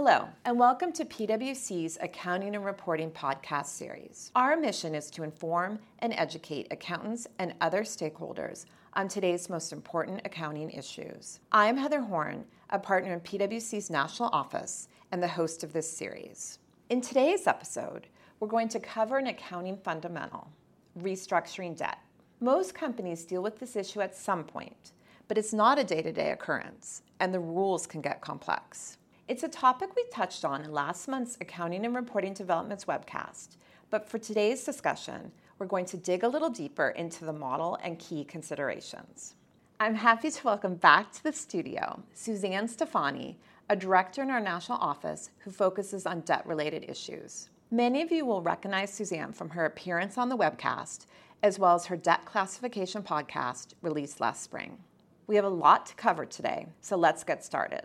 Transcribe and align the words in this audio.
Hello, 0.00 0.28
and 0.44 0.56
welcome 0.56 0.92
to 0.92 1.04
PwC's 1.04 1.98
Accounting 2.00 2.54
and 2.54 2.64
Reporting 2.64 3.10
podcast 3.10 3.66
series. 3.66 4.30
Our 4.36 4.56
mission 4.56 4.94
is 4.94 5.10
to 5.10 5.24
inform 5.24 5.80
and 5.98 6.12
educate 6.12 6.68
accountants 6.70 7.26
and 7.40 7.52
other 7.60 7.82
stakeholders 7.82 8.66
on 8.92 9.08
today's 9.08 9.50
most 9.50 9.72
important 9.72 10.20
accounting 10.24 10.70
issues. 10.70 11.40
I'm 11.50 11.76
Heather 11.76 12.00
Horn, 12.00 12.44
a 12.70 12.78
partner 12.78 13.12
in 13.12 13.18
PwC's 13.18 13.90
national 13.90 14.28
office 14.32 14.86
and 15.10 15.20
the 15.20 15.26
host 15.26 15.64
of 15.64 15.72
this 15.72 15.90
series. 15.90 16.60
In 16.90 17.00
today's 17.00 17.48
episode, 17.48 18.06
we're 18.38 18.46
going 18.46 18.68
to 18.68 18.78
cover 18.78 19.18
an 19.18 19.26
accounting 19.26 19.78
fundamental 19.78 20.48
restructuring 20.96 21.76
debt. 21.76 21.98
Most 22.38 22.72
companies 22.72 23.24
deal 23.24 23.42
with 23.42 23.58
this 23.58 23.74
issue 23.74 24.00
at 24.00 24.14
some 24.14 24.44
point, 24.44 24.92
but 25.26 25.36
it's 25.36 25.52
not 25.52 25.76
a 25.76 25.82
day 25.82 26.02
to 26.02 26.12
day 26.12 26.30
occurrence, 26.30 27.02
and 27.18 27.34
the 27.34 27.40
rules 27.40 27.84
can 27.84 28.00
get 28.00 28.20
complex. 28.20 28.97
It's 29.28 29.42
a 29.42 29.48
topic 29.48 29.94
we 29.94 30.04
touched 30.10 30.42
on 30.46 30.64
in 30.64 30.72
last 30.72 31.06
month's 31.06 31.36
Accounting 31.38 31.84
and 31.84 31.94
Reporting 31.94 32.32
Developments 32.32 32.86
webcast, 32.86 33.58
but 33.90 34.08
for 34.08 34.16
today's 34.16 34.64
discussion, 34.64 35.32
we're 35.58 35.66
going 35.66 35.84
to 35.84 35.98
dig 35.98 36.22
a 36.22 36.28
little 36.28 36.48
deeper 36.48 36.88
into 36.96 37.26
the 37.26 37.32
model 37.34 37.76
and 37.82 37.98
key 37.98 38.24
considerations. 38.24 39.34
I'm 39.80 39.96
happy 39.96 40.30
to 40.30 40.46
welcome 40.46 40.76
back 40.76 41.12
to 41.12 41.22
the 41.22 41.34
studio 41.34 42.02
Suzanne 42.14 42.68
Stefani, 42.68 43.38
a 43.68 43.76
director 43.76 44.22
in 44.22 44.30
our 44.30 44.40
national 44.40 44.78
office 44.78 45.28
who 45.40 45.50
focuses 45.50 46.06
on 46.06 46.22
debt 46.22 46.46
related 46.46 46.88
issues. 46.88 47.50
Many 47.70 48.00
of 48.00 48.10
you 48.10 48.24
will 48.24 48.40
recognize 48.40 48.94
Suzanne 48.94 49.34
from 49.34 49.50
her 49.50 49.66
appearance 49.66 50.16
on 50.16 50.30
the 50.30 50.38
webcast, 50.38 51.04
as 51.42 51.58
well 51.58 51.74
as 51.74 51.84
her 51.84 51.98
debt 51.98 52.24
classification 52.24 53.02
podcast 53.02 53.74
released 53.82 54.22
last 54.22 54.42
spring. 54.42 54.78
We 55.26 55.36
have 55.36 55.44
a 55.44 55.50
lot 55.50 55.84
to 55.84 55.94
cover 55.96 56.24
today, 56.24 56.68
so 56.80 56.96
let's 56.96 57.24
get 57.24 57.44
started. 57.44 57.82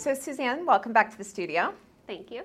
So, 0.00 0.14
Suzanne, 0.14 0.64
welcome 0.64 0.94
back 0.94 1.10
to 1.10 1.18
the 1.18 1.24
studio. 1.24 1.74
Thank 2.06 2.30
you. 2.30 2.44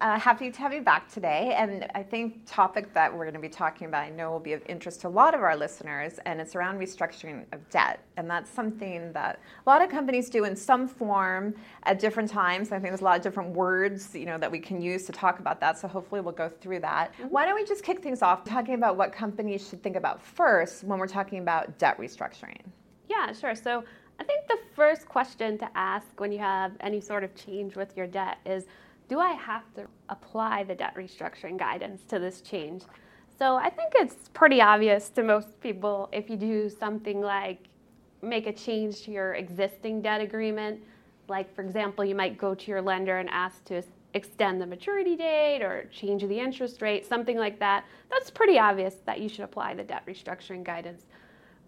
Uh, 0.00 0.18
happy 0.18 0.50
to 0.50 0.58
have 0.58 0.72
you 0.72 0.80
back 0.80 1.08
today. 1.08 1.54
And 1.56 1.86
I 1.94 2.02
think 2.02 2.40
topic 2.44 2.92
that 2.92 3.12
we're 3.12 3.22
going 3.22 3.34
to 3.34 3.40
be 3.40 3.48
talking 3.48 3.86
about, 3.86 4.02
I 4.02 4.10
know 4.10 4.32
will 4.32 4.40
be 4.40 4.52
of 4.52 4.62
interest 4.66 5.02
to 5.02 5.06
a 5.06 5.08
lot 5.08 5.32
of 5.32 5.40
our 5.40 5.56
listeners, 5.56 6.18
and 6.26 6.40
it's 6.40 6.56
around 6.56 6.76
restructuring 6.76 7.44
of 7.52 7.70
debt. 7.70 8.02
And 8.16 8.28
that's 8.28 8.50
something 8.50 9.12
that 9.12 9.38
a 9.64 9.70
lot 9.70 9.80
of 9.80 9.90
companies 9.90 10.28
do 10.28 10.42
in 10.42 10.56
some 10.56 10.88
form 10.88 11.54
at 11.84 12.00
different 12.00 12.28
times. 12.28 12.72
I 12.72 12.80
think 12.80 12.90
there's 12.90 13.00
a 13.00 13.04
lot 13.04 13.16
of 13.16 13.22
different 13.22 13.54
words, 13.54 14.12
you 14.12 14.26
know, 14.26 14.36
that 14.36 14.50
we 14.50 14.58
can 14.58 14.82
use 14.82 15.06
to 15.06 15.12
talk 15.12 15.38
about 15.38 15.60
that. 15.60 15.78
So 15.78 15.86
hopefully 15.86 16.20
we'll 16.20 16.32
go 16.32 16.48
through 16.48 16.80
that. 16.80 17.12
Mm-hmm. 17.12 17.28
Why 17.28 17.46
don't 17.46 17.54
we 17.54 17.64
just 17.64 17.84
kick 17.84 18.02
things 18.02 18.22
off 18.22 18.42
talking 18.42 18.74
about 18.74 18.96
what 18.96 19.12
companies 19.12 19.68
should 19.68 19.84
think 19.84 19.94
about 19.94 20.20
first 20.20 20.82
when 20.82 20.98
we're 20.98 21.06
talking 21.06 21.38
about 21.38 21.78
debt 21.78 21.96
restructuring? 21.96 22.58
Yeah, 23.08 23.32
sure. 23.32 23.54
So 23.54 23.84
I 24.18 24.24
think 24.24 24.46
the 24.48 24.58
first 24.74 25.08
question 25.08 25.58
to 25.58 25.68
ask 25.74 26.18
when 26.18 26.32
you 26.32 26.38
have 26.38 26.72
any 26.80 27.00
sort 27.00 27.24
of 27.24 27.34
change 27.34 27.76
with 27.76 27.96
your 27.96 28.06
debt 28.06 28.38
is 28.44 28.66
do 29.08 29.18
I 29.20 29.32
have 29.32 29.62
to 29.74 29.86
apply 30.08 30.64
the 30.64 30.74
debt 30.74 30.94
restructuring 30.94 31.58
guidance 31.58 32.02
to 32.08 32.18
this 32.18 32.40
change? 32.40 32.82
So 33.38 33.56
I 33.56 33.70
think 33.70 33.92
it's 33.94 34.28
pretty 34.34 34.60
obvious 34.60 35.08
to 35.10 35.22
most 35.22 35.60
people 35.60 36.08
if 36.12 36.28
you 36.28 36.36
do 36.36 36.68
something 36.68 37.20
like 37.20 37.68
make 38.20 38.46
a 38.46 38.52
change 38.52 39.02
to 39.02 39.12
your 39.12 39.34
existing 39.34 40.02
debt 40.02 40.20
agreement, 40.20 40.80
like 41.28 41.54
for 41.54 41.62
example, 41.62 42.04
you 42.04 42.14
might 42.14 42.36
go 42.36 42.54
to 42.54 42.70
your 42.70 42.82
lender 42.82 43.18
and 43.18 43.30
ask 43.30 43.64
to 43.66 43.82
extend 44.14 44.60
the 44.60 44.66
maturity 44.66 45.14
date 45.16 45.62
or 45.62 45.88
change 45.92 46.22
the 46.22 46.38
interest 46.38 46.82
rate, 46.82 47.06
something 47.06 47.38
like 47.38 47.58
that. 47.60 47.84
That's 48.10 48.30
pretty 48.30 48.58
obvious 48.58 48.96
that 49.06 49.20
you 49.20 49.28
should 49.28 49.44
apply 49.44 49.74
the 49.74 49.84
debt 49.84 50.04
restructuring 50.06 50.64
guidance. 50.64 51.06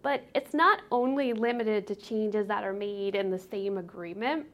But 0.01 0.23
it's 0.33 0.53
not 0.53 0.81
only 0.91 1.33
limited 1.33 1.85
to 1.87 1.95
changes 1.95 2.47
that 2.47 2.63
are 2.63 2.73
made 2.73 3.15
in 3.15 3.29
the 3.29 3.39
same 3.39 3.77
agreement. 3.77 4.47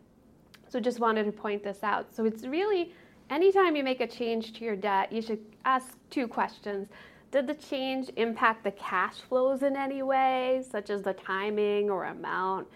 So 0.69 0.79
just 0.79 0.99
wanted 0.99 1.25
to 1.25 1.31
point 1.31 1.63
this 1.63 1.83
out. 1.83 2.13
So 2.13 2.25
it's 2.25 2.45
really 2.45 2.93
anytime 3.29 3.75
you 3.75 3.83
make 3.83 4.01
a 4.01 4.07
change 4.07 4.53
to 4.53 4.65
your 4.65 4.75
debt, 4.75 5.11
you 5.11 5.21
should 5.21 5.39
ask 5.65 5.95
two 6.09 6.27
questions. 6.27 6.89
Did 7.31 7.47
the 7.47 7.55
change 7.55 8.09
impact 8.15 8.63
the 8.63 8.71
cash 8.71 9.15
flows 9.15 9.63
in 9.63 9.75
any 9.75 10.01
way, 10.01 10.63
such 10.69 10.89
as 10.89 11.01
the 11.01 11.13
timing 11.13 11.89
or 11.89 12.05
amount? 12.05 12.67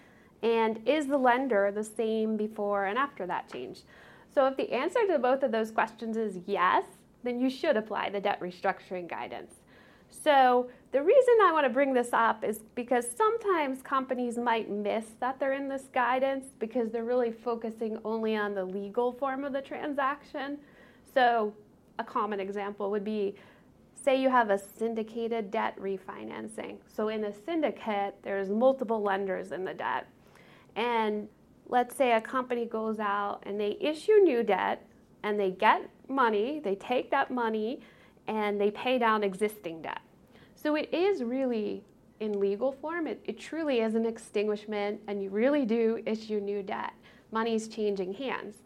And 0.42 0.80
is 0.86 1.06
the 1.06 1.16
lender 1.16 1.70
the 1.70 1.84
same 1.84 2.36
before 2.36 2.86
and 2.86 2.98
after 2.98 3.26
that 3.26 3.50
change? 3.50 3.82
So 4.34 4.46
if 4.46 4.56
the 4.56 4.72
answer 4.72 5.06
to 5.06 5.18
both 5.18 5.42
of 5.42 5.52
those 5.52 5.70
questions 5.70 6.16
is 6.16 6.38
yes, 6.46 6.84
then 7.22 7.40
you 7.40 7.48
should 7.48 7.76
apply 7.76 8.10
the 8.10 8.20
debt 8.20 8.40
restructuring 8.40 9.08
guidance. 9.08 9.61
So 10.12 10.68
the 10.92 11.02
reason 11.02 11.34
I 11.42 11.52
want 11.52 11.64
to 11.64 11.70
bring 11.70 11.94
this 11.94 12.10
up 12.12 12.44
is 12.44 12.60
because 12.74 13.06
sometimes 13.16 13.82
companies 13.82 14.36
might 14.36 14.70
miss 14.70 15.06
that 15.20 15.40
they're 15.40 15.54
in 15.54 15.68
this 15.68 15.84
guidance 15.92 16.46
because 16.58 16.90
they're 16.90 17.04
really 17.04 17.32
focusing 17.32 17.98
only 18.04 18.36
on 18.36 18.54
the 18.54 18.64
legal 18.64 19.12
form 19.12 19.42
of 19.44 19.52
the 19.52 19.62
transaction. 19.62 20.58
So 21.14 21.54
a 21.98 22.04
common 22.04 22.40
example 22.40 22.90
would 22.90 23.04
be 23.04 23.34
say 23.94 24.20
you 24.20 24.28
have 24.28 24.50
a 24.50 24.58
syndicated 24.58 25.50
debt 25.50 25.78
refinancing. 25.78 26.76
So 26.86 27.08
in 27.08 27.24
a 27.24 27.32
syndicate, 27.32 28.16
there's 28.22 28.48
multiple 28.48 29.00
lenders 29.00 29.52
in 29.52 29.64
the 29.64 29.74
debt. 29.74 30.06
And 30.76 31.28
let's 31.68 31.96
say 31.96 32.12
a 32.12 32.20
company 32.20 32.66
goes 32.66 32.98
out 32.98 33.42
and 33.44 33.58
they 33.58 33.76
issue 33.80 34.14
new 34.22 34.42
debt 34.42 34.86
and 35.22 35.38
they 35.38 35.52
get 35.52 35.88
money, 36.08 36.60
they 36.62 36.74
take 36.74 37.10
that 37.12 37.30
money 37.30 37.80
and 38.26 38.60
they 38.60 38.70
pay 38.70 38.98
down 38.98 39.22
existing 39.22 39.82
debt. 39.82 40.00
So 40.54 40.76
it 40.76 40.92
is 40.92 41.22
really 41.22 41.84
in 42.20 42.38
legal 42.38 42.70
form, 42.70 43.08
it, 43.08 43.20
it 43.24 43.38
truly 43.38 43.80
is 43.80 43.96
an 43.96 44.06
extinguishment, 44.06 45.00
and 45.08 45.20
you 45.20 45.28
really 45.28 45.64
do 45.64 46.00
issue 46.06 46.38
new 46.38 46.62
debt. 46.62 46.92
Money's 47.32 47.66
changing 47.66 48.14
hands. 48.14 48.62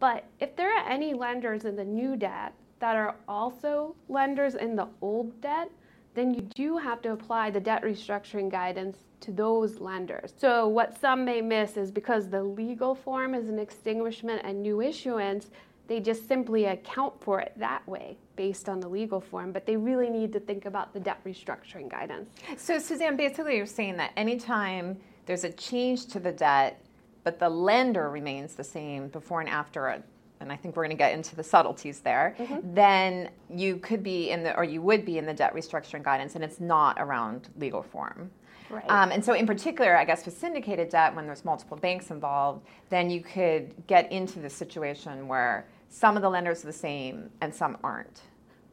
But 0.00 0.26
if 0.38 0.54
there 0.54 0.76
are 0.76 0.86
any 0.86 1.14
lenders 1.14 1.64
in 1.64 1.76
the 1.76 1.84
new 1.84 2.16
debt 2.16 2.52
that 2.78 2.96
are 2.96 3.16
also 3.26 3.94
lenders 4.08 4.54
in 4.54 4.76
the 4.76 4.88
old 5.00 5.40
debt, 5.40 5.70
then 6.14 6.34
you 6.34 6.42
do 6.42 6.76
have 6.76 7.00
to 7.02 7.12
apply 7.12 7.50
the 7.50 7.60
debt 7.60 7.82
restructuring 7.82 8.50
guidance 8.50 8.98
to 9.20 9.30
those 9.30 9.78
lenders. 9.78 10.34
So, 10.36 10.66
what 10.66 10.98
some 11.00 11.24
may 11.24 11.40
miss 11.40 11.76
is 11.76 11.90
because 11.90 12.28
the 12.28 12.42
legal 12.42 12.94
form 12.94 13.34
is 13.34 13.48
an 13.48 13.58
extinguishment 13.58 14.42
and 14.44 14.60
new 14.60 14.80
issuance, 14.80 15.50
they 15.90 15.98
just 15.98 16.28
simply 16.28 16.66
account 16.66 17.20
for 17.20 17.40
it 17.40 17.52
that 17.56 17.86
way 17.88 18.16
based 18.36 18.68
on 18.68 18.78
the 18.78 18.88
legal 18.88 19.20
form, 19.20 19.50
but 19.50 19.66
they 19.66 19.76
really 19.76 20.08
need 20.08 20.32
to 20.32 20.38
think 20.38 20.64
about 20.64 20.94
the 20.94 21.00
debt 21.00 21.18
restructuring 21.24 21.90
guidance. 21.90 22.30
So, 22.56 22.78
Suzanne, 22.78 23.16
basically, 23.16 23.56
you're 23.56 23.66
saying 23.66 23.96
that 23.96 24.12
anytime 24.16 24.96
there's 25.26 25.42
a 25.42 25.50
change 25.50 26.06
to 26.06 26.20
the 26.20 26.30
debt, 26.30 26.80
but 27.24 27.40
the 27.40 27.48
lender 27.48 28.08
remains 28.08 28.54
the 28.54 28.62
same 28.62 29.08
before 29.08 29.40
and 29.40 29.50
after 29.50 29.88
it, 29.88 30.04
and 30.38 30.52
I 30.52 30.56
think 30.56 30.76
we're 30.76 30.84
going 30.84 30.96
to 30.96 30.96
get 30.96 31.12
into 31.12 31.34
the 31.34 31.42
subtleties 31.42 31.98
there, 31.98 32.36
mm-hmm. 32.38 32.72
then 32.72 33.30
you 33.52 33.78
could 33.78 34.04
be 34.04 34.30
in 34.30 34.44
the, 34.44 34.56
or 34.56 34.62
you 34.62 34.82
would 34.82 35.04
be 35.04 35.18
in 35.18 35.26
the 35.26 35.34
debt 35.34 35.56
restructuring 35.56 36.04
guidance, 36.04 36.36
and 36.36 36.44
it's 36.44 36.60
not 36.60 36.98
around 37.00 37.48
legal 37.58 37.82
form. 37.82 38.30
Right. 38.70 38.88
Um, 38.88 39.10
and 39.10 39.24
so, 39.24 39.32
in 39.32 39.44
particular, 39.44 39.96
I 39.96 40.04
guess 40.04 40.24
with 40.24 40.38
syndicated 40.38 40.88
debt, 40.88 41.16
when 41.16 41.26
there's 41.26 41.44
multiple 41.44 41.76
banks 41.76 42.12
involved, 42.12 42.64
then 42.90 43.10
you 43.10 43.22
could 43.22 43.74
get 43.88 44.12
into 44.12 44.38
the 44.38 44.48
situation 44.48 45.26
where 45.26 45.66
some 45.90 46.16
of 46.16 46.22
the 46.22 46.30
lenders 46.30 46.62
are 46.64 46.68
the 46.68 46.72
same 46.72 47.28
and 47.40 47.54
some 47.54 47.76
aren't. 47.84 48.22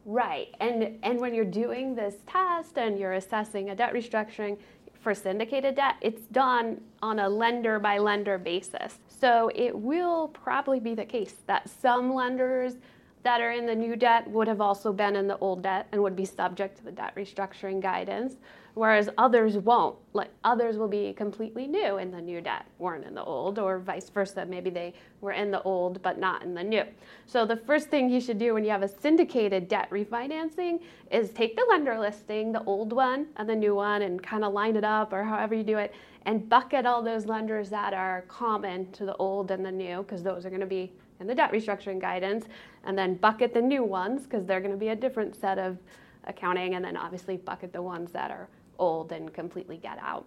Right. 0.05 0.55
And 0.61 0.97
and 1.03 1.19
when 1.19 1.33
you're 1.33 1.43
doing 1.43 1.93
this 1.93 2.15
test 2.27 2.77
and 2.77 2.97
you're 2.97 3.13
assessing 3.13 3.71
a 3.71 3.75
debt 3.75 3.93
restructuring 3.93 4.57
for 5.01 5.13
syndicated 5.13 5.75
debt, 5.75 5.95
it's 5.99 6.21
done 6.27 6.79
on 7.01 7.19
a 7.19 7.27
lender 7.27 7.77
by 7.79 7.97
lender 7.97 8.37
basis. 8.37 8.99
So 9.07 9.51
it 9.53 9.77
will 9.77 10.29
probably 10.29 10.79
be 10.79 10.95
the 10.95 11.05
case 11.05 11.35
that 11.47 11.69
some 11.69 12.13
lenders 12.13 12.75
that 13.23 13.41
are 13.41 13.51
in 13.51 13.65
the 13.65 13.75
new 13.75 13.97
debt 13.97 14.25
would 14.29 14.47
have 14.47 14.61
also 14.61 14.93
been 14.93 15.15
in 15.17 15.27
the 15.27 15.37
old 15.39 15.63
debt 15.63 15.87
and 15.91 16.01
would 16.01 16.15
be 16.15 16.23
subject 16.23 16.77
to 16.77 16.85
the 16.85 16.91
debt 16.91 17.13
restructuring 17.15 17.81
guidance 17.81 18.35
whereas 18.77 19.09
others 19.17 19.57
won't. 19.57 19.95
Like 20.13 20.29
others 20.43 20.77
will 20.77 20.87
be 20.87 21.11
completely 21.13 21.67
new 21.67 21.97
in 21.97 22.11
the 22.11 22.21
new 22.21 22.41
debt, 22.41 22.67
weren't 22.77 23.05
in 23.05 23.15
the 23.15 23.23
old, 23.23 23.57
or 23.57 23.79
vice 23.79 24.09
versa. 24.09 24.45
Maybe 24.45 24.69
they 24.69 24.93
were 25.19 25.31
in 25.31 25.49
the 25.49 25.61
old 25.63 26.01
but 26.03 26.19
not 26.19 26.43
in 26.43 26.53
the 26.53 26.63
new. 26.63 26.83
So 27.25 27.45
the 27.45 27.57
first 27.57 27.89
thing 27.89 28.09
you 28.09 28.21
should 28.21 28.37
do 28.37 28.53
when 28.53 28.63
you 28.63 28.69
have 28.69 28.83
a 28.83 28.87
syndicated 28.87 29.67
debt 29.67 29.89
refinancing 29.89 30.81
is 31.11 31.31
take 31.31 31.55
the 31.55 31.65
lender 31.69 31.99
listing, 31.99 32.51
the 32.51 32.63
old 32.65 32.93
one 32.93 33.25
and 33.37 33.49
the 33.49 33.55
new 33.55 33.73
one, 33.75 34.03
and 34.03 34.21
kind 34.21 34.43
of 34.43 34.53
line 34.53 34.75
it 34.75 34.83
up 34.83 35.11
or 35.11 35.23
however 35.23 35.55
you 35.55 35.63
do 35.63 35.79
it, 35.79 35.93
and 36.25 36.47
bucket 36.47 36.85
all 36.85 37.01
those 37.01 37.25
lenders 37.25 37.69
that 37.69 37.93
are 37.93 38.25
common 38.27 38.91
to 38.91 39.05
the 39.05 39.15
old 39.15 39.49
and 39.49 39.65
the 39.65 39.71
new, 39.71 40.03
because 40.03 40.21
those 40.21 40.45
are 40.45 40.49
going 40.49 40.61
to 40.61 40.67
be 40.67 40.93
in 41.19 41.25
the 41.25 41.33
debt 41.33 41.51
restructuring 41.51 41.99
guidance, 41.99 42.45
and 42.83 42.95
then 42.95 43.15
bucket 43.15 43.53
the 43.53 43.61
new 43.61 43.83
ones 43.83 44.23
because 44.23 44.45
they're 44.45 44.61
going 44.61 44.71
to 44.71 44.77
be 44.77 44.89
a 44.89 44.95
different 44.95 45.35
set 45.35 45.57
of 45.57 45.79
accounting, 46.25 46.75
and 46.75 46.85
then 46.85 46.95
obviously 46.95 47.37
bucket 47.37 47.73
the 47.73 47.81
ones 47.81 48.11
that 48.11 48.29
are 48.29 48.47
old 48.79 49.11
and 49.11 49.33
completely 49.33 49.77
get 49.77 49.97
out. 50.01 50.25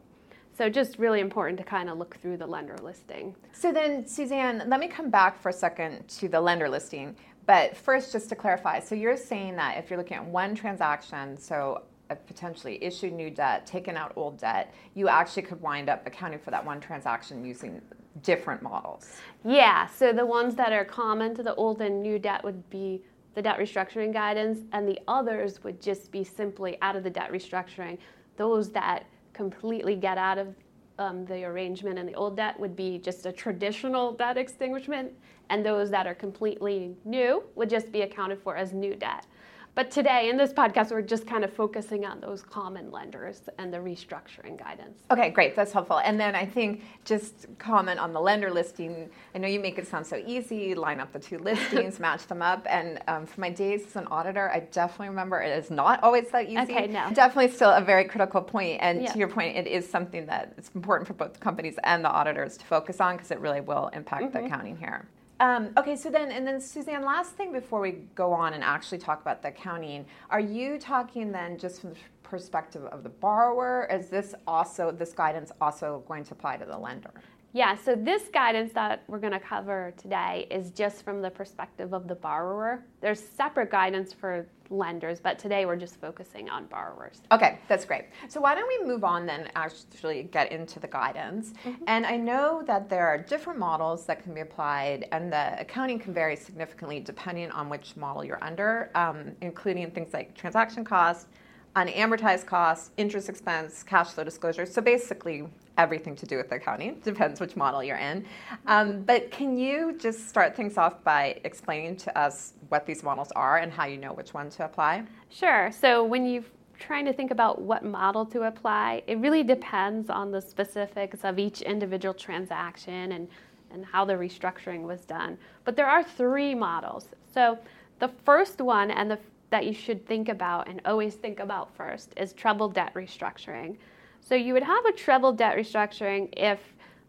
So 0.56 0.68
just 0.68 0.98
really 0.98 1.20
important 1.20 1.58
to 1.58 1.64
kind 1.64 1.88
of 1.88 1.98
look 1.98 2.16
through 2.16 2.36
the 2.36 2.46
lender 2.46 2.76
listing. 2.82 3.34
So 3.52 3.72
then, 3.72 4.06
Suzanne, 4.06 4.64
let 4.66 4.80
me 4.80 4.88
come 4.88 5.08
back 5.08 5.40
for 5.40 5.48
a 5.48 5.52
second 5.52 6.06
to 6.08 6.28
the 6.28 6.40
lender 6.40 6.68
listing. 6.68 7.16
But 7.46 7.76
first, 7.76 8.12
just 8.12 8.28
to 8.28 8.36
clarify, 8.36 8.80
so 8.80 8.94
you're 8.94 9.16
saying 9.16 9.56
that 9.56 9.78
if 9.78 9.88
you're 9.88 9.98
looking 9.98 10.18
at 10.18 10.24
one 10.24 10.54
transaction, 10.54 11.36
so 11.38 11.82
a 12.10 12.16
potentially 12.16 12.82
issued 12.82 13.12
new 13.12 13.30
debt, 13.30 13.66
taken 13.66 13.96
out 13.96 14.12
old 14.16 14.38
debt, 14.38 14.74
you 14.94 15.08
actually 15.08 15.42
could 15.42 15.60
wind 15.60 15.88
up 15.88 16.06
accounting 16.06 16.38
for 16.38 16.50
that 16.50 16.64
one 16.64 16.80
transaction 16.80 17.44
using 17.44 17.80
different 18.22 18.62
models? 18.62 19.16
Yeah, 19.44 19.86
so 19.86 20.12
the 20.12 20.26
ones 20.26 20.54
that 20.56 20.72
are 20.72 20.84
common 20.84 21.34
to 21.36 21.42
the 21.42 21.54
old 21.54 21.80
and 21.80 22.02
new 22.02 22.18
debt 22.18 22.44
would 22.44 22.68
be 22.68 23.02
the 23.34 23.42
debt 23.42 23.58
restructuring 23.58 24.12
guidance, 24.12 24.60
and 24.72 24.86
the 24.86 24.98
others 25.06 25.62
would 25.62 25.80
just 25.80 26.10
be 26.10 26.24
simply 26.24 26.76
out 26.82 26.96
of 26.96 27.04
the 27.04 27.10
debt 27.10 27.32
restructuring. 27.32 27.96
Those 28.40 28.70
that 28.70 29.04
completely 29.34 29.94
get 29.96 30.16
out 30.16 30.38
of 30.38 30.54
um, 30.98 31.26
the 31.26 31.44
arrangement 31.44 31.98
and 31.98 32.08
the 32.08 32.14
old 32.14 32.38
debt 32.38 32.58
would 32.58 32.74
be 32.74 32.96
just 32.96 33.26
a 33.26 33.32
traditional 33.32 34.12
debt 34.12 34.38
extinguishment, 34.38 35.12
and 35.50 35.62
those 35.62 35.90
that 35.90 36.06
are 36.06 36.14
completely 36.14 36.96
new 37.04 37.42
would 37.54 37.68
just 37.68 37.92
be 37.92 38.00
accounted 38.00 38.38
for 38.38 38.56
as 38.56 38.72
new 38.72 38.94
debt. 38.94 39.26
But 39.76 39.90
today 39.90 40.28
in 40.28 40.36
this 40.36 40.52
podcast, 40.52 40.90
we're 40.90 41.00
just 41.00 41.26
kind 41.26 41.44
of 41.44 41.52
focusing 41.52 42.04
on 42.04 42.20
those 42.20 42.42
common 42.42 42.90
lenders 42.90 43.42
and 43.56 43.72
the 43.72 43.78
restructuring 43.78 44.58
guidance. 44.58 44.98
Okay, 45.10 45.30
great. 45.30 45.54
That's 45.54 45.72
helpful. 45.72 45.98
And 46.00 46.18
then 46.18 46.34
I 46.34 46.44
think 46.44 46.82
just 47.04 47.46
comment 47.58 48.00
on 48.00 48.12
the 48.12 48.20
lender 48.20 48.50
listing. 48.50 49.08
I 49.34 49.38
know 49.38 49.46
you 49.46 49.60
make 49.60 49.78
it 49.78 49.86
sound 49.86 50.06
so 50.06 50.20
easy. 50.26 50.74
Line 50.74 50.98
up 50.98 51.12
the 51.12 51.20
two 51.20 51.38
listings, 51.50 52.00
match 52.00 52.26
them 52.26 52.42
up. 52.42 52.66
And 52.68 53.00
um, 53.06 53.26
for 53.26 53.40
my 53.40 53.48
days 53.50 53.86
as 53.86 53.96
an 53.96 54.08
auditor, 54.08 54.50
I 54.52 54.60
definitely 54.60 55.08
remember 55.10 55.40
it 55.40 55.56
is 55.56 55.70
not 55.70 56.02
always 56.02 56.28
that 56.30 56.46
easy. 56.48 56.58
Okay, 56.62 56.88
no. 56.88 57.08
Definitely 57.14 57.52
still 57.52 57.70
a 57.70 57.80
very 57.80 58.04
critical 58.04 58.42
point. 58.42 58.78
And 58.82 59.02
Yeah. 59.02 59.12
to 59.12 59.18
your 59.18 59.28
point, 59.28 59.56
it 59.56 59.68
is 59.68 59.88
something 59.88 60.26
that 60.26 60.52
it's 60.58 60.70
important 60.74 61.06
for 61.06 61.14
both 61.14 61.32
the 61.34 61.38
companies 61.38 61.76
and 61.84 62.04
the 62.04 62.10
auditors 62.10 62.56
to 62.56 62.64
focus 62.66 63.00
on 63.00 63.16
because 63.16 63.30
it 63.30 63.38
really 63.38 63.60
will 63.60 63.88
impact 63.94 64.24
Mm-hmm. 64.24 64.38
the 64.38 64.44
accounting 64.46 64.76
here. 64.76 65.06
Um, 65.40 65.70
okay, 65.78 65.96
so 65.96 66.10
then, 66.10 66.30
and 66.30 66.46
then 66.46 66.60
Suzanne, 66.60 67.02
last 67.02 67.30
thing 67.30 67.50
before 67.50 67.80
we 67.80 67.92
go 68.14 68.30
on 68.30 68.52
and 68.52 68.62
actually 68.62 68.98
talk 68.98 69.22
about 69.22 69.40
the 69.40 69.48
accounting, 69.48 70.04
are 70.28 70.38
you 70.38 70.78
talking 70.78 71.32
then 71.32 71.56
just 71.56 71.80
from 71.80 71.90
the 71.90 71.96
perspective 72.22 72.84
of 72.84 73.02
the 73.02 73.08
borrower? 73.08 73.88
Is 73.90 74.10
this 74.10 74.34
also, 74.46 74.92
this 74.92 75.14
guidance 75.14 75.50
also 75.58 76.04
going 76.06 76.24
to 76.24 76.34
apply 76.34 76.58
to 76.58 76.66
the 76.66 76.76
lender? 76.76 77.10
Yeah, 77.52 77.74
so 77.74 77.96
this 77.96 78.28
guidance 78.32 78.72
that 78.74 79.02
we're 79.08 79.18
going 79.18 79.32
to 79.32 79.40
cover 79.40 79.92
today 79.96 80.46
is 80.52 80.70
just 80.70 81.02
from 81.04 81.20
the 81.20 81.30
perspective 81.30 81.92
of 81.92 82.06
the 82.06 82.14
borrower. 82.14 82.84
There's 83.00 83.18
separate 83.18 83.72
guidance 83.72 84.12
for 84.12 84.46
lenders, 84.70 85.18
but 85.18 85.36
today 85.36 85.66
we're 85.66 85.74
just 85.74 86.00
focusing 86.00 86.48
on 86.48 86.66
borrowers. 86.66 87.22
Okay, 87.32 87.58
that's 87.66 87.84
great. 87.84 88.04
So 88.28 88.40
why 88.40 88.54
don't 88.54 88.68
we 88.68 88.86
move 88.86 89.02
on 89.02 89.26
then 89.26 89.50
actually 89.56 90.28
get 90.30 90.52
into 90.52 90.78
the 90.78 90.86
guidance? 90.86 91.54
And 91.88 92.06
I 92.06 92.16
know 92.16 92.62
that 92.68 92.88
there 92.88 93.08
are 93.08 93.18
different 93.18 93.58
models 93.58 94.06
that 94.06 94.22
can 94.22 94.32
be 94.32 94.42
applied, 94.42 95.08
and 95.10 95.32
the 95.32 95.60
accounting 95.60 95.98
can 95.98 96.14
vary 96.14 96.36
significantly 96.36 97.00
depending 97.00 97.50
on 97.50 97.68
which 97.68 97.96
model 97.96 98.24
you're 98.24 98.42
under, 98.44 98.92
um, 98.94 99.32
including 99.40 99.90
things 99.90 100.14
like 100.14 100.36
transaction 100.36 100.84
costs, 100.84 101.26
unamortized 101.74 102.46
costs, 102.46 102.90
interest 102.96 103.28
expense, 103.28 103.82
cash 103.82 104.10
flow 104.10 104.22
disclosure. 104.22 104.66
So 104.66 104.80
basically, 104.80 105.48
everything 105.80 106.14
to 106.14 106.26
do 106.26 106.36
with 106.36 106.50
the 106.50 106.56
accounting 106.56 107.00
depends 107.00 107.40
which 107.40 107.56
model 107.56 107.82
you're 107.82 107.96
in. 107.96 108.26
Um, 108.66 109.02
but 109.02 109.30
can 109.30 109.56
you 109.56 109.96
just 109.98 110.28
start 110.28 110.54
things 110.54 110.76
off 110.76 111.02
by 111.02 111.40
explaining 111.44 111.96
to 111.96 112.18
us 112.18 112.52
what 112.68 112.84
these 112.84 113.02
models 113.02 113.32
are 113.32 113.58
and 113.58 113.72
how 113.72 113.86
you 113.86 113.96
know 113.96 114.12
which 114.12 114.34
one 114.34 114.50
to 114.50 114.64
apply? 114.66 115.04
Sure. 115.30 115.72
So 115.72 116.04
when 116.04 116.26
you're 116.26 116.44
trying 116.78 117.06
to 117.06 117.12
think 117.12 117.30
about 117.30 117.62
what 117.62 117.82
model 117.82 118.26
to 118.26 118.42
apply, 118.42 119.02
it 119.06 119.18
really 119.18 119.42
depends 119.42 120.10
on 120.10 120.30
the 120.30 120.40
specifics 120.40 121.24
of 121.24 121.38
each 121.38 121.62
individual 121.62 122.14
transaction 122.14 123.12
and, 123.12 123.28
and 123.70 123.84
how 123.84 124.04
the 124.04 124.14
restructuring 124.14 124.82
was 124.82 125.06
done. 125.06 125.38
But 125.64 125.76
there 125.76 125.86
are 125.86 126.02
three 126.02 126.54
models. 126.54 127.08
So 127.32 127.58
the 128.00 128.10
first 128.24 128.60
one 128.60 128.90
and 128.90 129.10
the 129.10 129.18
that 129.50 129.66
you 129.66 129.74
should 129.74 130.06
think 130.06 130.28
about 130.28 130.68
and 130.68 130.80
always 130.84 131.14
think 131.14 131.40
about 131.40 131.74
first 131.76 132.14
is 132.16 132.32
troubled 132.32 132.74
debt 132.74 132.94
restructuring. 132.94 133.76
So 134.20 134.34
you 134.34 134.54
would 134.54 134.62
have 134.62 134.84
a 134.84 134.92
troubled 134.92 135.38
debt 135.38 135.56
restructuring 135.56 136.28
if 136.36 136.60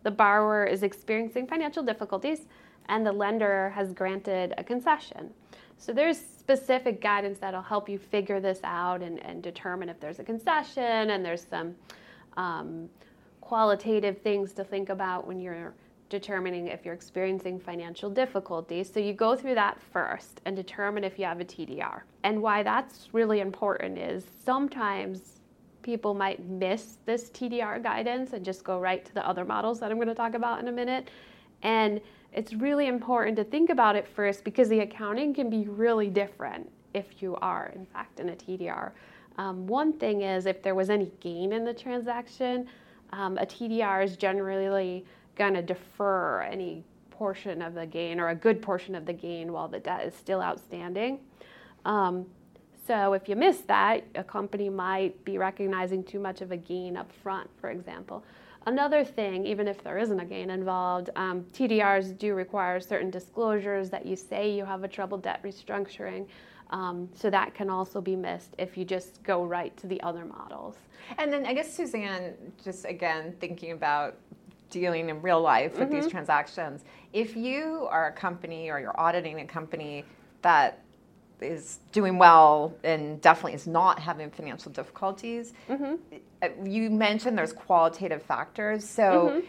the 0.03 0.11
borrower 0.11 0.65
is 0.65 0.83
experiencing 0.83 1.47
financial 1.47 1.83
difficulties 1.83 2.47
and 2.87 3.05
the 3.05 3.11
lender 3.11 3.71
has 3.75 3.93
granted 3.93 4.53
a 4.57 4.63
concession. 4.63 5.31
So 5.77 5.93
there's 5.93 6.17
specific 6.17 7.01
guidance 7.01 7.39
that'll 7.39 7.61
help 7.61 7.89
you 7.89 7.97
figure 7.97 8.39
this 8.39 8.59
out 8.63 9.01
and, 9.01 9.23
and 9.25 9.41
determine 9.41 9.89
if 9.89 9.99
there's 9.99 10.19
a 10.19 10.23
concession 10.23 11.11
and 11.11 11.25
there's 11.25 11.43
some 11.43 11.75
um, 12.37 12.89
qualitative 13.41 14.21
things 14.21 14.53
to 14.53 14.63
think 14.63 14.89
about 14.89 15.27
when 15.27 15.39
you're 15.39 15.73
determining 16.09 16.67
if 16.67 16.85
you're 16.85 16.93
experiencing 16.93 17.59
financial 17.59 18.09
difficulties. 18.09 18.91
So 18.93 18.99
you 18.99 19.13
go 19.13 19.35
through 19.35 19.55
that 19.55 19.81
first 19.91 20.41
and 20.45 20.55
determine 20.55 21.03
if 21.03 21.17
you 21.17 21.25
have 21.25 21.39
a 21.39 21.45
TDR. 21.45 22.01
And 22.23 22.41
why 22.41 22.63
that's 22.63 23.09
really 23.13 23.39
important 23.39 23.97
is 23.97 24.25
sometimes 24.45 25.40
people 25.81 26.13
might 26.13 26.43
miss 26.45 26.97
this 27.05 27.29
TDR 27.29 27.81
guidance 27.81 28.33
and 28.33 28.43
just 28.43 28.63
go 28.63 28.79
right 28.79 29.03
to 29.05 29.13
the 29.13 29.27
other 29.27 29.45
models 29.45 29.79
that 29.79 29.91
I'm 29.91 29.97
going 29.97 30.07
to 30.07 30.15
talk 30.15 30.33
about 30.33 30.59
in 30.59 30.67
a 30.67 30.71
minute. 30.71 31.09
And 31.63 32.01
it's 32.33 32.53
really 32.53 32.87
important 32.87 33.35
to 33.37 33.43
think 33.43 33.69
about 33.69 33.95
it 33.95 34.07
first 34.07 34.43
because 34.43 34.69
the 34.69 34.79
accounting 34.79 35.33
can 35.33 35.49
be 35.49 35.67
really 35.67 36.09
different 36.09 36.69
if 36.93 37.21
you 37.21 37.35
are, 37.37 37.71
in 37.75 37.85
fact, 37.85 38.19
in 38.19 38.29
a 38.29 38.35
TDR. 38.35 38.91
Um, 39.37 39.65
one 39.67 39.93
thing 39.93 40.21
is 40.21 40.45
if 40.45 40.61
there 40.61 40.75
was 40.75 40.89
any 40.89 41.11
gain 41.19 41.53
in 41.53 41.63
the 41.63 41.73
transaction, 41.73 42.67
um, 43.11 43.37
a 43.37 43.45
TDR 43.45 44.03
is 44.03 44.17
generally 44.17 45.05
going 45.35 45.53
to 45.53 45.61
defer 45.61 46.41
any 46.41 46.83
portion 47.09 47.61
of 47.61 47.73
the 47.73 47.85
gain 47.85 48.19
or 48.19 48.29
a 48.29 48.35
good 48.35 48.61
portion 48.61 48.95
of 48.95 49.05
the 49.05 49.13
gain 49.13 49.51
while 49.51 49.67
the 49.67 49.79
debt 49.79 50.05
is 50.05 50.15
still 50.15 50.41
outstanding. 50.41 51.19
Um, 51.85 52.25
so 52.87 53.13
if 53.13 53.29
you 53.29 53.35
miss 53.35 53.59
that, 53.61 54.03
a 54.15 54.23
company 54.23 54.69
might 54.69 55.23
be 55.23 55.37
recognizing 55.37 56.03
too 56.03 56.19
much 56.19 56.41
of 56.41 56.51
a 56.51 56.57
gain 56.57 56.97
up 56.97 57.11
front, 57.11 57.49
for 57.59 57.69
example. 57.69 58.23
Another 58.65 59.03
thing, 59.03 59.45
even 59.45 59.67
if 59.67 59.83
there 59.83 59.97
isn't 59.97 60.19
a 60.19 60.25
gain 60.25 60.49
involved, 60.49 61.09
um, 61.15 61.43
TDRs 61.53 62.17
do 62.17 62.35
require 62.35 62.79
certain 62.79 63.09
disclosures 63.09 63.89
that 63.89 64.05
you 64.05 64.15
say 64.15 64.51
you 64.51 64.65
have 64.65 64.83
a 64.83 64.87
troubled 64.87 65.23
debt 65.23 65.41
restructuring. 65.43 66.27
Um, 66.69 67.09
so 67.13 67.29
that 67.29 67.53
can 67.53 67.69
also 67.69 67.99
be 67.99 68.15
missed 68.15 68.55
if 68.57 68.77
you 68.77 68.85
just 68.85 69.21
go 69.23 69.43
right 69.43 69.75
to 69.77 69.87
the 69.87 70.01
other 70.03 70.25
models. 70.25 70.77
And 71.17 71.31
then 71.33 71.45
I 71.45 71.53
guess 71.53 71.73
Suzanne, 71.73 72.33
just 72.63 72.85
again 72.85 73.35
thinking 73.39 73.71
about 73.71 74.15
dealing 74.69 75.09
in 75.09 75.21
real 75.21 75.41
life 75.41 75.77
with 75.77 75.91
these 75.91 76.07
transactions, 76.07 76.85
if 77.11 77.35
you 77.35 77.87
are 77.91 78.07
a 78.07 78.11
company 78.13 78.69
or 78.69 78.79
you're 78.79 78.97
auditing 78.97 79.41
a 79.41 79.45
company 79.45 80.05
that 80.43 80.81
is 81.41 81.79
doing 81.91 82.17
well 82.17 82.73
and 82.83 83.21
definitely 83.21 83.53
is 83.53 83.67
not 83.67 83.99
having 83.99 84.29
financial 84.29 84.71
difficulties, 84.71 85.53
uh, 85.69 86.49
you 86.63 86.89
mentioned 86.89 87.37
there's 87.37 87.53
qualitative 87.53 88.21
factors. 88.23 88.87
So 88.87 89.41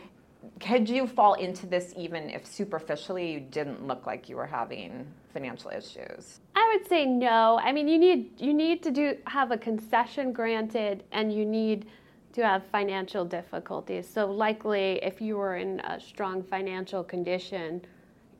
could 0.60 0.88
you 0.88 1.06
fall 1.06 1.34
into 1.34 1.66
this 1.66 1.92
even 1.96 2.30
if 2.30 2.46
superficially 2.46 3.32
you 3.32 3.40
didn't 3.40 3.86
look 3.86 4.06
like 4.06 4.28
you 4.28 4.36
were 4.36 4.46
having 4.46 5.06
financial 5.32 5.70
issues? 5.70 6.40
I 6.54 6.74
would 6.74 6.88
say 6.88 7.06
no. 7.06 7.58
I 7.62 7.72
mean, 7.72 7.88
you 7.88 7.98
need 7.98 8.40
you 8.40 8.54
need 8.54 8.82
to 8.82 8.90
do 8.90 9.16
have 9.26 9.50
a 9.50 9.56
concession 9.56 10.32
granted, 10.32 11.04
and 11.12 11.32
you 11.32 11.44
need 11.44 11.86
to 12.32 12.44
have 12.44 12.64
financial 12.72 13.24
difficulties. 13.24 14.08
So 14.08 14.30
likely, 14.30 14.98
if 15.02 15.20
you 15.20 15.36
were 15.36 15.56
in 15.56 15.80
a 15.80 16.00
strong 16.00 16.42
financial 16.42 17.04
condition, 17.04 17.82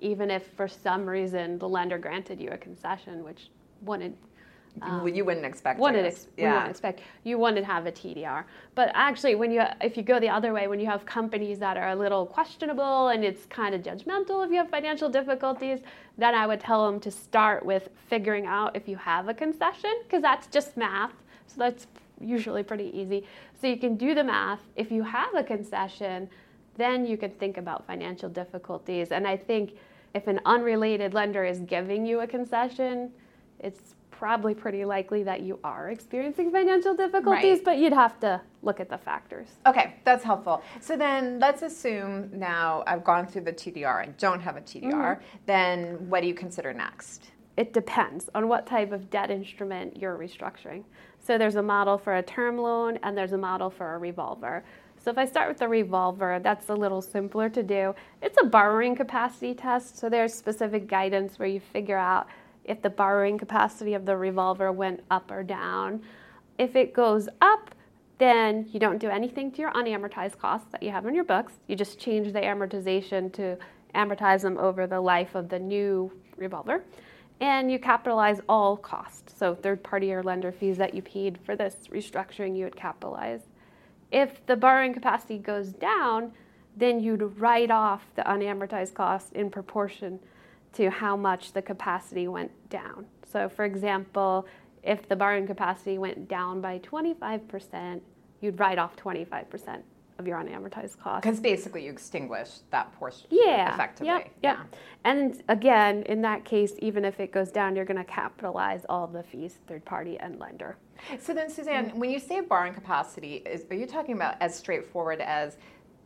even 0.03 0.31
if 0.31 0.47
for 0.57 0.69
some 0.69 1.09
reason 1.09 1.59
the 1.59 1.69
lender 1.69 1.99
granted 1.99 2.41
you 2.41 2.51
a 2.51 2.59
concession, 2.59 3.25
which 3.25 3.51
wouldn't 3.83 4.17
Well, 4.81 5.09
you 5.09 5.25
wouldn't 5.25 5.45
expect. 5.45 5.79
Wouldn't 5.79 6.07
ex- 6.07 6.29
we 6.37 6.45
wouldn't 6.45 6.71
expect 6.71 7.01
you 7.25 7.39
wouldn't 7.39 7.67
have 7.67 7.87
a 7.87 7.93
TDR. 7.93 8.45
But 8.75 8.91
actually, 8.95 9.35
when 9.35 9.51
you 9.53 9.63
if 9.81 9.97
you 9.97 10.03
go 10.03 10.19
the 10.19 10.31
other 10.31 10.53
way, 10.53 10.67
when 10.67 10.81
you 10.81 10.87
have 10.87 11.05
companies 11.05 11.59
that 11.59 11.77
are 11.77 11.91
a 11.91 11.97
little 11.97 12.25
questionable 12.27 13.09
and 13.09 13.25
it's 13.25 13.45
kind 13.47 13.75
of 13.75 13.83
judgmental 13.83 14.45
if 14.45 14.51
you 14.51 14.57
have 14.57 14.71
financial 14.71 15.11
difficulties, 15.11 15.81
then 16.17 16.35
I 16.35 16.47
would 16.47 16.61
tell 16.61 16.91
them 16.91 17.01
to 17.01 17.11
start 17.11 17.65
with 17.67 17.91
figuring 18.09 18.47
out 18.47 18.75
if 18.75 18.89
you 18.89 18.97
have 18.97 19.29
a 19.29 19.35
concession 19.35 19.95
because 20.05 20.23
that's 20.23 20.47
just 20.47 20.77
math. 20.77 21.13
So 21.47 21.57
that's 21.59 21.87
usually 22.19 22.63
pretty 22.63 22.91
easy. 22.99 23.27
So 23.61 23.67
you 23.67 23.77
can 23.77 23.97
do 23.97 24.15
the 24.15 24.25
math. 24.25 24.61
If 24.77 24.91
you 24.91 25.03
have 25.03 25.35
a 25.35 25.45
concession, 25.45 26.31
then 26.77 27.05
you 27.05 27.17
can 27.17 27.31
think 27.31 27.59
about 27.59 27.87
financial 27.87 28.29
difficulties. 28.29 29.13
And 29.13 29.27
I 29.27 29.37
think 29.37 29.75
if 30.15 30.27
an 30.27 30.41
unrelated 30.45 31.15
lender 31.15 31.45
is 31.45 31.61
giving 31.61 32.07
you 32.07 32.21
a 32.21 32.27
concession, 32.27 33.11
it's 33.59 33.95
probably 34.11 34.55
pretty 34.55 34.85
likely 34.85 35.25
that 35.25 35.41
you 35.41 35.59
are 35.65 35.91
experiencing 35.91 36.53
financial 36.53 36.95
difficulties, 36.95 37.57
Right. 37.59 37.65
but 37.65 37.79
you'd 37.79 37.93
have 37.93 38.21
to 38.21 38.41
look 38.63 38.79
at 38.79 38.89
the 38.89 38.99
factors. 38.99 39.49
Okay, 39.67 39.95
that's 40.05 40.23
helpful. 40.23 40.63
So 40.81 40.97
then 40.97 41.41
let's 41.41 41.63
assume 41.63 42.31
now 42.33 42.85
I've 42.87 43.03
gone 43.03 43.27
through 43.27 43.43
the 43.43 43.53
TDR 43.53 44.05
and 44.05 44.17
don't 44.19 44.41
have 44.41 44.57
a 44.57 44.61
TDR. 44.61 44.93
Mm-hmm. 44.93 45.25
Then 45.47 46.09
what 46.09 46.21
do 46.21 46.29
you 46.29 46.35
consider 46.35 46.73
next? 46.73 47.33
It 47.57 47.73
depends 47.73 48.31
on 48.35 48.49
what 48.49 48.65
type 48.65 48.93
of 48.93 49.11
debt 49.11 49.31
instrument 49.31 49.97
you're 49.97 50.17
restructuring. 50.17 50.85
So 51.19 51.37
there's 51.37 51.57
a 51.57 51.63
model 51.63 51.99
for 51.99 52.17
a 52.17 52.23
term 52.23 52.59
loan 52.59 52.99
and 53.03 53.19
there's 53.19 53.33
a 53.33 53.39
model 53.39 53.71
for 53.71 53.95
a 53.95 53.99
revolver. 53.99 54.65
So 55.03 55.11
if 55.11 55.19
I 55.19 55.25
start 55.25 55.49
with 55.49 55.59
the 55.59 55.67
revolver, 55.67 56.39
that's 56.41 56.69
a 56.69 56.75
little 56.75 57.03
simpler 57.03 57.49
to 57.49 57.63
do. 57.65 57.93
It's 58.23 58.39
a 58.41 58.47
borrowing 58.47 58.95
capacity 58.95 59.53
test, 59.53 59.99
so 59.99 60.09
there's 60.09 60.33
specific 60.33 60.87
guidance 60.87 61.41
where 61.41 61.49
you 61.49 61.59
figure 61.59 61.99
out 61.99 62.29
if 62.65 62.83
the 62.83 62.91
borrowing 62.91 63.37
capacity 63.37 63.95
of 63.95 64.07
the 64.07 64.17
revolver 64.17 64.71
went 64.71 65.03
up 65.11 65.29
or 65.33 65.43
down. 65.43 66.03
If 66.57 66.77
it 66.77 66.95
goes 66.95 67.29
up, 67.41 67.75
then 68.19 68.69
you 68.71 68.79
don't 68.79 68.99
do 68.99 69.09
anything 69.09 69.51
to 69.51 69.63
your 69.63 69.73
unamortized 69.73 70.39
costs 70.39 70.71
that 70.71 70.85
you 70.85 70.91
have 70.91 71.05
in 71.05 71.17
your 71.17 71.25
books. 71.25 71.55
You 71.67 71.75
just 71.75 71.99
change 71.99 72.33
the 72.33 72.41
amortization 72.41 73.33
to 73.33 73.59
amortize 73.97 74.43
them 74.43 74.57
over 74.57 74.87
the 74.87 75.01
life 75.01 75.35
of 75.35 75.49
the 75.49 75.59
new 75.59 76.13
revolver. 76.37 76.85
And 77.41 77.73
you 77.73 77.81
capitalize 77.81 78.41
all 78.49 78.77
costs. 78.77 79.37
So, 79.37 79.57
third 79.57 79.83
party 79.83 80.13
or 80.13 80.23
lender 80.23 80.53
fees 80.53 80.77
that 80.77 80.95
you 80.95 81.03
paid 81.03 81.39
for 81.45 81.57
this 81.57 81.75
restructuring, 81.91 82.57
you 82.57 82.63
would 82.63 82.77
capitalize. 82.77 83.41
If 84.13 84.45
the 84.45 84.57
borrowing 84.57 84.93
capacity 84.93 85.39
goes 85.39 85.73
down, 85.73 86.33
then 86.77 87.01
you'd 87.01 87.23
write 87.41 87.71
off 87.71 88.03
the 88.15 88.23
unamortized 88.23 88.95
cost 88.95 89.33
in 89.33 89.51
proportion 89.51 90.21
to 90.75 90.91
how 90.91 91.17
much 91.17 91.53
the 91.53 91.63
capacity 91.63 92.29
went 92.29 92.53
down. 92.71 93.07
So, 93.31 93.49
for 93.49 93.65
example, 93.65 94.47
if 94.83 95.09
the 95.09 95.17
borrowing 95.17 95.47
capacity 95.47 95.97
went 95.99 96.29
down 96.29 96.61
by 96.61 96.79
25%, 96.81 98.01
you'd 98.41 98.59
write 98.59 98.79
off 98.79 98.97
25% 98.97 99.83
of 100.23 100.29
your 100.29 100.39
unamortized 100.39 100.99
cost. 100.99 101.23
Because 101.23 101.41
basically 101.41 101.85
you 101.85 101.91
extinguish 101.91 102.49
that 102.71 102.93
portion 102.99 103.27
yeah, 103.31 103.75
effectively. 103.75 104.07
Yep, 104.07 104.31
yep. 104.43 104.59
Yeah. 104.59 104.63
And 105.05 105.43
again, 105.49 106.05
in 106.05 106.23
that 106.23 106.45
case, 106.45 106.73
even 106.79 107.05
if 107.05 107.21
it 107.21 107.33
goes 107.33 107.51
down, 107.51 107.77
you're 107.77 107.85
going 107.85 107.99
to 107.99 108.05
capitalize 108.05 108.87
all 108.89 109.07
the 109.07 109.23
fees, 109.23 109.59
third 109.67 109.85
party 109.85 110.19
and 110.19 110.39
lender. 110.39 110.77
So 111.19 111.35
then, 111.35 111.51
Suzanne, 111.51 111.87
mm-hmm. 111.87 111.99
when 111.99 112.11
you 112.11 112.21
say 112.21 112.41
borrowing 112.41 112.75
capacity, 112.75 113.43
is, 113.45 113.65
are 113.71 113.77
you 113.77 113.87
talking 113.87 114.15
about 114.15 114.37
as 114.41 114.57
straightforward 114.57 115.21
as 115.21 115.57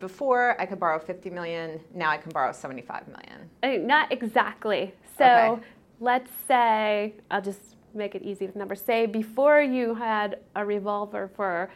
before 0.00 0.60
I 0.60 0.66
could 0.66 0.80
borrow 0.80 0.98
50 0.98 1.30
million, 1.30 1.80
now 1.94 2.10
I 2.10 2.16
can 2.16 2.32
borrow 2.32 2.52
75 2.52 3.06
million? 3.08 3.50
I 3.62 3.68
mean, 3.68 3.86
not 3.86 4.10
exactly. 4.10 4.94
So 5.18 5.24
okay. 5.24 5.62
let's 6.00 6.30
say, 6.48 7.14
I'll 7.30 7.42
just 7.42 7.76
make 7.94 8.14
it 8.14 8.22
easy 8.22 8.46
with 8.46 8.56
numbers. 8.56 8.80
Say 8.80 9.06
before 9.06 9.60
you 9.60 9.94
had 9.94 10.40
a 10.54 10.64
revolver 10.64 11.30
for 11.34 11.70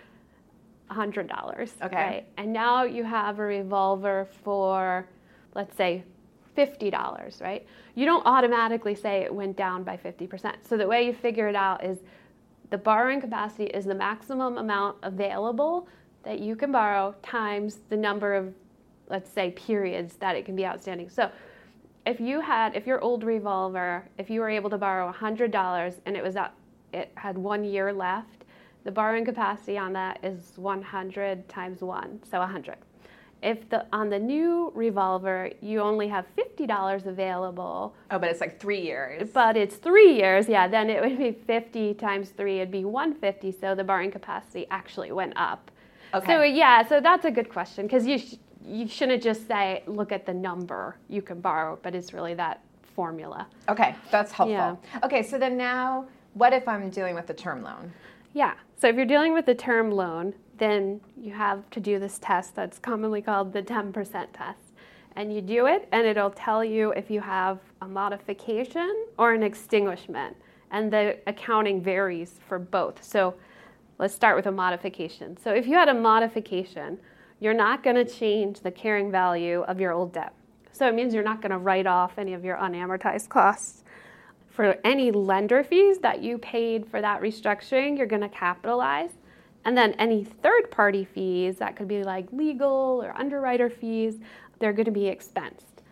$100. 0.90 1.82
Okay. 1.82 1.96
Right? 1.96 2.26
And 2.36 2.52
now 2.52 2.84
you 2.84 3.04
have 3.04 3.38
a 3.38 3.42
revolver 3.42 4.28
for, 4.42 5.06
let's 5.54 5.76
say, 5.76 6.04
$50, 6.56 7.40
right? 7.40 7.66
You 7.94 8.06
don't 8.06 8.24
automatically 8.26 8.94
say 8.94 9.22
it 9.22 9.34
went 9.34 9.56
down 9.56 9.84
by 9.84 9.96
50%. 9.96 10.56
So 10.68 10.76
the 10.76 10.86
way 10.86 11.06
you 11.06 11.12
figure 11.12 11.48
it 11.48 11.54
out 11.54 11.84
is 11.84 11.98
the 12.70 12.78
borrowing 12.78 13.20
capacity 13.20 13.64
is 13.64 13.84
the 13.84 13.94
maximum 13.94 14.58
amount 14.58 14.96
available 15.02 15.88
that 16.22 16.38
you 16.40 16.54
can 16.56 16.70
borrow 16.70 17.14
times 17.22 17.78
the 17.88 17.96
number 17.96 18.34
of, 18.34 18.52
let's 19.08 19.30
say, 19.30 19.50
periods 19.52 20.16
that 20.16 20.36
it 20.36 20.44
can 20.44 20.54
be 20.54 20.66
outstanding. 20.66 21.08
So 21.08 21.30
if 22.06 22.20
you 22.20 22.40
had, 22.40 22.76
if 22.76 22.86
your 22.86 23.00
old 23.00 23.24
revolver, 23.24 24.08
if 24.18 24.30
you 24.30 24.40
were 24.40 24.50
able 24.50 24.70
to 24.70 24.78
borrow 24.78 25.12
$100 25.12 26.00
and 26.06 26.16
it 26.16 26.22
was 26.22 26.36
at, 26.36 26.54
it 26.92 27.12
had 27.14 27.38
one 27.38 27.64
year 27.64 27.92
left, 27.92 28.39
the 28.84 28.90
borrowing 28.90 29.24
capacity 29.24 29.76
on 29.76 29.92
that 29.94 30.18
is 30.22 30.52
100 30.56 31.48
times 31.48 31.82
one, 31.82 32.20
so 32.30 32.38
100. 32.38 32.76
If 33.42 33.70
the 33.70 33.86
on 33.90 34.10
the 34.10 34.18
new 34.18 34.70
revolver 34.74 35.50
you 35.62 35.80
only 35.80 36.08
have 36.08 36.26
fifty 36.36 36.66
dollars 36.66 37.06
available. 37.06 37.94
Oh, 38.10 38.18
but 38.18 38.28
it's 38.28 38.40
like 38.40 38.60
three 38.60 38.82
years. 38.82 39.30
But 39.32 39.56
it's 39.56 39.76
three 39.76 40.14
years, 40.14 40.46
yeah. 40.46 40.68
Then 40.68 40.90
it 40.90 41.00
would 41.00 41.16
be 41.16 41.32
fifty 41.32 41.94
times 41.94 42.28
three. 42.30 42.56
It'd 42.56 42.70
be 42.70 42.84
one 42.84 43.14
fifty. 43.14 43.50
So 43.50 43.74
the 43.74 43.82
borrowing 43.82 44.10
capacity 44.10 44.66
actually 44.70 45.10
went 45.12 45.32
up. 45.36 45.70
Okay. 46.12 46.26
So 46.26 46.42
yeah, 46.42 46.86
so 46.86 47.00
that's 47.00 47.24
a 47.24 47.30
good 47.30 47.48
question 47.48 47.86
because 47.86 48.06
you 48.06 48.18
sh- 48.18 48.34
you 48.62 48.86
shouldn't 48.86 49.22
just 49.22 49.48
say 49.48 49.84
look 49.86 50.12
at 50.12 50.26
the 50.26 50.34
number 50.34 50.96
you 51.08 51.22
can 51.22 51.40
borrow, 51.40 51.78
but 51.82 51.94
it's 51.94 52.12
really 52.12 52.34
that 52.34 52.60
formula. 52.94 53.46
Okay, 53.70 53.94
that's 54.10 54.32
helpful. 54.32 54.78
Yeah. 54.92 55.00
Okay, 55.06 55.22
so 55.22 55.38
then 55.38 55.56
now, 55.56 56.04
what 56.34 56.52
if 56.52 56.68
I'm 56.68 56.90
dealing 56.90 57.14
with 57.14 57.30
a 57.30 57.34
term 57.34 57.62
loan? 57.62 57.90
Yeah. 58.32 58.54
So 58.76 58.88
if 58.88 58.96
you're 58.96 59.06
dealing 59.06 59.34
with 59.34 59.48
a 59.48 59.54
term 59.54 59.90
loan, 59.90 60.34
then 60.58 61.00
you 61.20 61.32
have 61.32 61.68
to 61.70 61.80
do 61.80 61.98
this 61.98 62.18
test 62.18 62.54
that's 62.54 62.78
commonly 62.78 63.22
called 63.22 63.52
the 63.52 63.62
10% 63.62 63.92
test. 64.32 64.58
And 65.16 65.34
you 65.34 65.40
do 65.40 65.66
it, 65.66 65.88
and 65.90 66.06
it'll 66.06 66.30
tell 66.30 66.64
you 66.64 66.92
if 66.92 67.10
you 67.10 67.20
have 67.20 67.58
a 67.82 67.88
modification 67.88 69.06
or 69.18 69.32
an 69.32 69.42
extinguishment. 69.42 70.36
And 70.70 70.92
the 70.92 71.18
accounting 71.26 71.82
varies 71.82 72.38
for 72.46 72.58
both. 72.58 73.02
So 73.02 73.34
let's 73.98 74.14
start 74.14 74.36
with 74.36 74.46
a 74.46 74.52
modification. 74.52 75.36
So 75.36 75.52
if 75.52 75.66
you 75.66 75.74
had 75.74 75.88
a 75.88 75.94
modification, 75.94 76.98
you're 77.40 77.54
not 77.54 77.82
going 77.82 77.96
to 77.96 78.04
change 78.04 78.60
the 78.60 78.70
carrying 78.70 79.10
value 79.10 79.62
of 79.62 79.80
your 79.80 79.92
old 79.92 80.12
debt. 80.12 80.32
So 80.72 80.86
it 80.86 80.94
means 80.94 81.12
you're 81.12 81.24
not 81.24 81.42
going 81.42 81.50
to 81.50 81.58
write 81.58 81.86
off 81.86 82.18
any 82.18 82.34
of 82.34 82.44
your 82.44 82.56
unamortized 82.56 83.28
costs. 83.28 83.82
For 84.50 84.76
any 84.84 85.10
lender 85.10 85.64
fees 85.64 85.98
that 85.98 86.22
you 86.22 86.36
paid 86.36 86.86
for 86.86 87.00
that 87.00 87.22
restructuring, 87.22 87.96
you're 87.96 88.06
going 88.06 88.22
to 88.22 88.28
capitalize. 88.28 89.10
And 89.64 89.76
then 89.76 89.92
any 89.94 90.24
third 90.24 90.70
party 90.70 91.04
fees, 91.04 91.56
that 91.56 91.76
could 91.76 91.88
be 91.88 92.02
like 92.02 92.32
legal 92.32 93.00
or 93.02 93.16
underwriter 93.16 93.70
fees, 93.70 94.18
they're 94.58 94.72
going 94.72 94.86
to 94.86 94.90
be 94.90 95.08
expensed. 95.08 95.82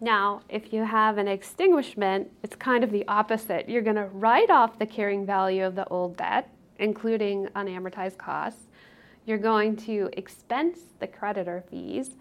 Now, 0.00 0.42
if 0.48 0.72
you 0.72 0.84
have 0.84 1.16
an 1.16 1.26
extinguishment, 1.26 2.30
it's 2.42 2.54
kind 2.54 2.84
of 2.84 2.90
the 2.90 3.06
opposite. 3.08 3.68
You're 3.68 3.82
going 3.82 3.96
to 3.96 4.06
write 4.06 4.50
off 4.50 4.78
the 4.78 4.86
carrying 4.86 5.24
value 5.24 5.64
of 5.64 5.74
the 5.74 5.86
old 5.88 6.18
debt, 6.18 6.50
including 6.78 7.46
unamortized 7.56 8.18
costs. 8.18 8.68
You're 9.24 9.38
going 9.38 9.74
to 9.76 10.10
expense 10.12 10.80
the 11.00 11.06
creditor 11.06 11.64
fees 11.70 12.16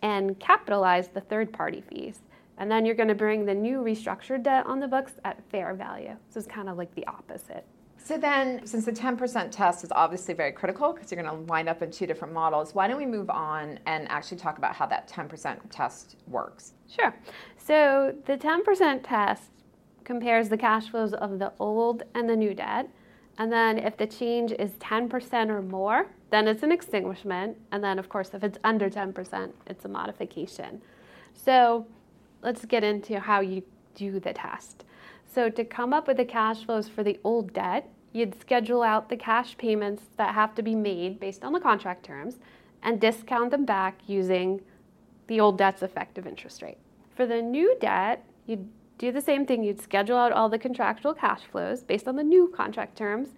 and 0.00 0.40
capitalize 0.40 1.08
the 1.08 1.20
third 1.20 1.52
party 1.52 1.82
fees. 1.82 2.20
And 2.60 2.70
then 2.70 2.84
you're 2.84 2.94
going 2.94 3.08
to 3.08 3.14
bring 3.14 3.46
the 3.46 3.54
new 3.54 3.78
restructured 3.78 4.42
debt 4.42 4.66
on 4.66 4.80
the 4.80 4.86
books 4.86 5.12
at 5.24 5.42
fair 5.50 5.74
value. 5.74 6.14
So 6.28 6.38
it's 6.38 6.46
kind 6.46 6.68
of 6.68 6.76
like 6.76 6.94
the 6.94 7.06
opposite. 7.06 7.64
So 7.96 8.18
then, 8.18 8.66
since 8.66 8.84
the 8.84 8.92
10% 8.92 9.50
test 9.50 9.82
is 9.82 9.90
obviously 9.92 10.34
very 10.34 10.52
critical 10.52 10.92
because 10.92 11.10
you're 11.10 11.22
going 11.22 11.34
to 11.34 11.42
wind 11.44 11.70
up 11.70 11.80
in 11.80 11.90
two 11.90 12.06
different 12.06 12.34
models, 12.34 12.74
why 12.74 12.86
don't 12.86 12.98
we 12.98 13.06
move 13.06 13.30
on 13.30 13.78
and 13.86 14.06
actually 14.10 14.36
talk 14.36 14.58
about 14.58 14.74
how 14.74 14.84
that 14.86 15.08
10% 15.08 15.58
test 15.70 16.16
works? 16.26 16.74
Sure. 16.86 17.14
So 17.56 18.14
the 18.26 18.36
10% 18.36 19.00
test 19.04 19.44
compares 20.04 20.50
the 20.50 20.58
cash 20.58 20.90
flows 20.90 21.14
of 21.14 21.38
the 21.38 21.52
old 21.60 22.02
and 22.14 22.28
the 22.28 22.36
new 22.36 22.52
debt. 22.52 22.90
And 23.38 23.50
then 23.50 23.78
if 23.78 23.96
the 23.96 24.06
change 24.06 24.52
is 24.52 24.72
10% 24.72 25.48
or 25.48 25.62
more, 25.62 26.06
then 26.30 26.46
it's 26.46 26.62
an 26.62 26.72
extinguishment. 26.72 27.56
And 27.72 27.82
then, 27.82 27.98
of 27.98 28.10
course, 28.10 28.30
if 28.34 28.44
it's 28.44 28.58
under 28.64 28.90
10%, 28.90 29.50
it's 29.66 29.84
a 29.86 29.88
modification. 29.88 30.82
So 31.32 31.86
let's 32.42 32.64
get 32.64 32.84
into 32.84 33.20
how 33.20 33.40
you 33.40 33.62
do 33.94 34.18
the 34.18 34.32
test. 34.32 34.84
So, 35.32 35.48
to 35.48 35.64
come 35.64 35.92
up 35.92 36.08
with 36.08 36.16
the 36.16 36.24
cash 36.24 36.64
flows 36.64 36.88
for 36.88 37.02
the 37.02 37.18
old 37.22 37.52
debt, 37.52 37.88
you'd 38.12 38.40
schedule 38.40 38.82
out 38.82 39.08
the 39.08 39.16
cash 39.16 39.56
payments 39.56 40.04
that 40.16 40.34
have 40.34 40.54
to 40.56 40.62
be 40.62 40.74
made 40.74 41.20
based 41.20 41.44
on 41.44 41.52
the 41.52 41.60
contract 41.60 42.04
terms 42.04 42.38
and 42.82 43.00
discount 43.00 43.50
them 43.50 43.64
back 43.64 43.98
using 44.06 44.60
the 45.28 45.38
old 45.38 45.56
debt's 45.56 45.82
effective 45.82 46.26
interest 46.26 46.62
rate. 46.62 46.78
For 47.14 47.26
the 47.26 47.40
new 47.40 47.76
debt, 47.80 48.24
you'd 48.46 48.68
do 48.98 49.12
the 49.12 49.20
same 49.20 49.46
thing. 49.46 49.62
You'd 49.62 49.80
schedule 49.80 50.16
out 50.16 50.32
all 50.32 50.48
the 50.48 50.58
contractual 50.58 51.14
cash 51.14 51.42
flows 51.42 51.82
based 51.82 52.08
on 52.08 52.16
the 52.16 52.24
new 52.24 52.48
contract 52.48 52.96
terms, 52.96 53.28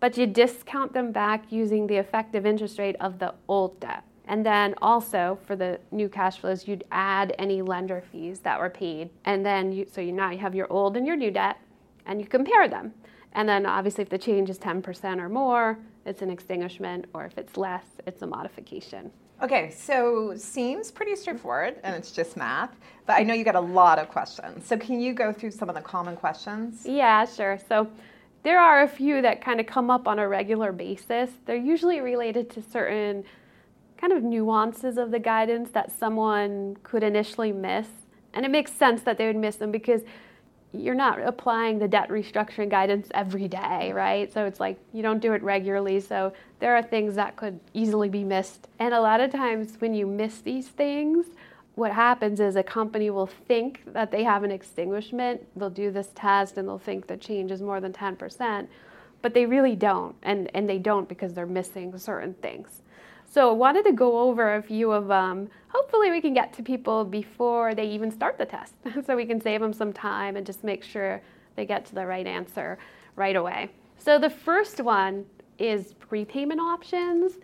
but 0.00 0.16
you 0.18 0.26
discount 0.26 0.92
them 0.92 1.12
back 1.12 1.50
using 1.50 1.86
the 1.86 1.96
effective 1.96 2.44
interest 2.44 2.78
rate 2.78 2.96
of 3.00 3.18
the 3.18 3.34
old 3.48 3.78
debt. 3.80 4.04
And 4.26 4.44
then 4.44 4.74
also 4.82 5.38
for 5.46 5.54
the 5.56 5.78
new 5.90 6.08
cash 6.08 6.38
flows, 6.38 6.66
you'd 6.66 6.84
add 6.90 7.34
any 7.38 7.62
lender 7.62 8.02
fees 8.12 8.40
that 8.40 8.58
were 8.58 8.70
paid. 8.70 9.10
And 9.24 9.46
then 9.46 9.72
you, 9.72 9.86
so 9.90 10.00
you 10.00 10.12
now 10.12 10.30
you 10.30 10.38
have 10.38 10.54
your 10.54 10.70
old 10.72 10.96
and 10.96 11.06
your 11.06 11.16
new 11.16 11.30
debt 11.30 11.58
and 12.06 12.20
you 12.20 12.26
compare 12.26 12.68
them. 12.68 12.92
And 13.32 13.48
then 13.48 13.66
obviously 13.66 14.02
if 14.02 14.08
the 14.08 14.18
change 14.18 14.50
is 14.50 14.58
10% 14.58 15.20
or 15.20 15.28
more, 15.28 15.78
it's 16.06 16.22
an 16.22 16.30
extinguishment, 16.30 17.06
or 17.12 17.24
if 17.24 17.36
it's 17.36 17.56
less, 17.56 17.84
it's 18.06 18.22
a 18.22 18.26
modification. 18.26 19.10
Okay, 19.42 19.70
so 19.70 20.34
seems 20.36 20.90
pretty 20.90 21.14
straightforward 21.14 21.76
and 21.82 21.94
it's 21.94 22.10
just 22.10 22.36
math, 22.36 22.74
but 23.04 23.14
I 23.14 23.22
know 23.22 23.34
you 23.34 23.44
got 23.44 23.56
a 23.56 23.60
lot 23.60 23.98
of 23.98 24.08
questions. 24.08 24.66
So 24.66 24.78
can 24.78 25.00
you 25.00 25.12
go 25.12 25.32
through 25.32 25.50
some 25.50 25.68
of 25.68 25.74
the 25.74 25.82
common 25.82 26.16
questions? 26.16 26.86
Yeah, 26.86 27.26
sure. 27.26 27.58
So 27.68 27.88
there 28.44 28.58
are 28.60 28.82
a 28.82 28.88
few 28.88 29.20
that 29.22 29.42
kind 29.42 29.60
of 29.60 29.66
come 29.66 29.90
up 29.90 30.08
on 30.08 30.18
a 30.18 30.26
regular 30.26 30.72
basis. 30.72 31.30
They're 31.44 31.56
usually 31.56 32.00
related 32.00 32.48
to 32.50 32.62
certain 32.62 33.24
kind 33.98 34.12
of 34.12 34.22
nuances 34.22 34.98
of 34.98 35.10
the 35.10 35.18
guidance 35.18 35.70
that 35.70 35.90
someone 35.90 36.76
could 36.82 37.02
initially 37.02 37.52
miss. 37.52 37.88
And 38.34 38.44
it 38.44 38.50
makes 38.50 38.72
sense 38.72 39.02
that 39.02 39.18
they 39.18 39.26
would 39.26 39.36
miss 39.36 39.56
them 39.56 39.70
because 39.70 40.02
you're 40.72 40.94
not 40.94 41.20
applying 41.20 41.78
the 41.78 41.88
debt 41.88 42.08
restructuring 42.08 42.68
guidance 42.68 43.08
every 43.14 43.48
day, 43.48 43.92
right? 43.92 44.32
So 44.32 44.44
it's 44.44 44.60
like 44.60 44.78
you 44.92 45.02
don't 45.02 45.20
do 45.20 45.32
it 45.32 45.42
regularly. 45.42 46.00
So 46.00 46.32
there 46.60 46.76
are 46.76 46.82
things 46.82 47.14
that 47.14 47.36
could 47.36 47.58
easily 47.72 48.08
be 48.08 48.24
missed. 48.24 48.68
And 48.78 48.92
a 48.92 49.00
lot 49.00 49.20
of 49.20 49.32
times 49.32 49.76
when 49.78 49.94
you 49.94 50.06
miss 50.06 50.40
these 50.40 50.68
things, 50.68 51.26
what 51.74 51.92
happens 51.92 52.40
is 52.40 52.56
a 52.56 52.62
company 52.62 53.10
will 53.10 53.26
think 53.26 53.82
that 53.92 54.10
they 54.10 54.24
have 54.24 54.44
an 54.44 54.50
extinguishment, 54.50 55.46
they'll 55.56 55.70
do 55.70 55.90
this 55.90 56.08
test 56.14 56.56
and 56.56 56.66
they'll 56.66 56.78
think 56.78 57.06
the 57.06 57.16
change 57.16 57.50
is 57.50 57.60
more 57.60 57.80
than 57.80 57.92
10%, 57.92 58.66
but 59.20 59.34
they 59.34 59.44
really 59.44 59.76
don't. 59.76 60.16
And, 60.22 60.50
and 60.54 60.68
they 60.68 60.78
don't 60.78 61.08
because 61.08 61.34
they're 61.34 61.46
missing 61.46 61.96
certain 61.98 62.34
things. 62.34 62.80
So 63.28 63.50
I 63.50 63.52
wanted 63.52 63.84
to 63.86 63.92
go 63.92 64.18
over 64.20 64.54
a 64.54 64.62
few 64.62 64.92
of 64.92 65.08
them. 65.08 65.48
Hopefully 65.68 66.10
we 66.10 66.20
can 66.20 66.32
get 66.32 66.52
to 66.54 66.62
people 66.62 67.04
before 67.04 67.74
they 67.74 67.86
even 67.86 68.10
start 68.10 68.38
the 68.38 68.46
test 68.46 68.74
so 69.06 69.16
we 69.16 69.26
can 69.26 69.40
save 69.40 69.60
them 69.60 69.72
some 69.72 69.92
time 69.92 70.36
and 70.36 70.46
just 70.46 70.64
make 70.64 70.82
sure 70.82 71.20
they 71.54 71.66
get 71.66 71.84
to 71.86 71.94
the 71.94 72.06
right 72.06 72.26
answer 72.26 72.78
right 73.16 73.36
away. 73.36 73.70
So 73.98 74.18
the 74.18 74.30
first 74.30 74.80
one 74.80 75.24
is 75.58 75.94
prepayment 75.94 76.60
options. 76.60 77.34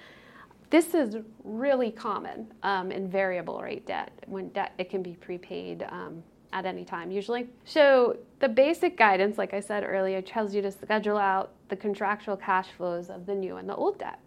This 0.71 0.95
is 0.95 1.17
really 1.45 1.91
common 1.91 2.47
um, 2.63 2.91
in 2.93 3.09
variable 3.09 3.61
rate 3.61 3.87
debt. 3.87 4.11
When 4.27 4.49
debt, 4.51 4.73
it 4.79 4.89
can 4.89 5.03
be 5.03 5.15
prepaid 5.15 5.85
um, 5.91 6.23
at 6.53 6.65
any 6.65 6.85
time 6.85 7.11
usually. 7.11 7.49
So 7.65 8.17
the 8.41 8.49
basic 8.49 8.97
guidance, 8.97 9.39
like 9.39 9.55
I 9.55 9.61
said 9.61 9.85
earlier, 9.85 10.23
tells 10.23 10.55
you 10.55 10.63
to 10.63 10.71
schedule 10.71 11.19
out 11.19 11.53
the 11.69 11.77
contractual 11.77 12.37
cash 12.37 12.69
flows 12.77 13.11
of 13.11 13.27
the 13.27 13.35
new 13.35 13.57
and 13.57 13.69
the 13.69 13.75
old 13.75 13.99
debt. 13.99 14.19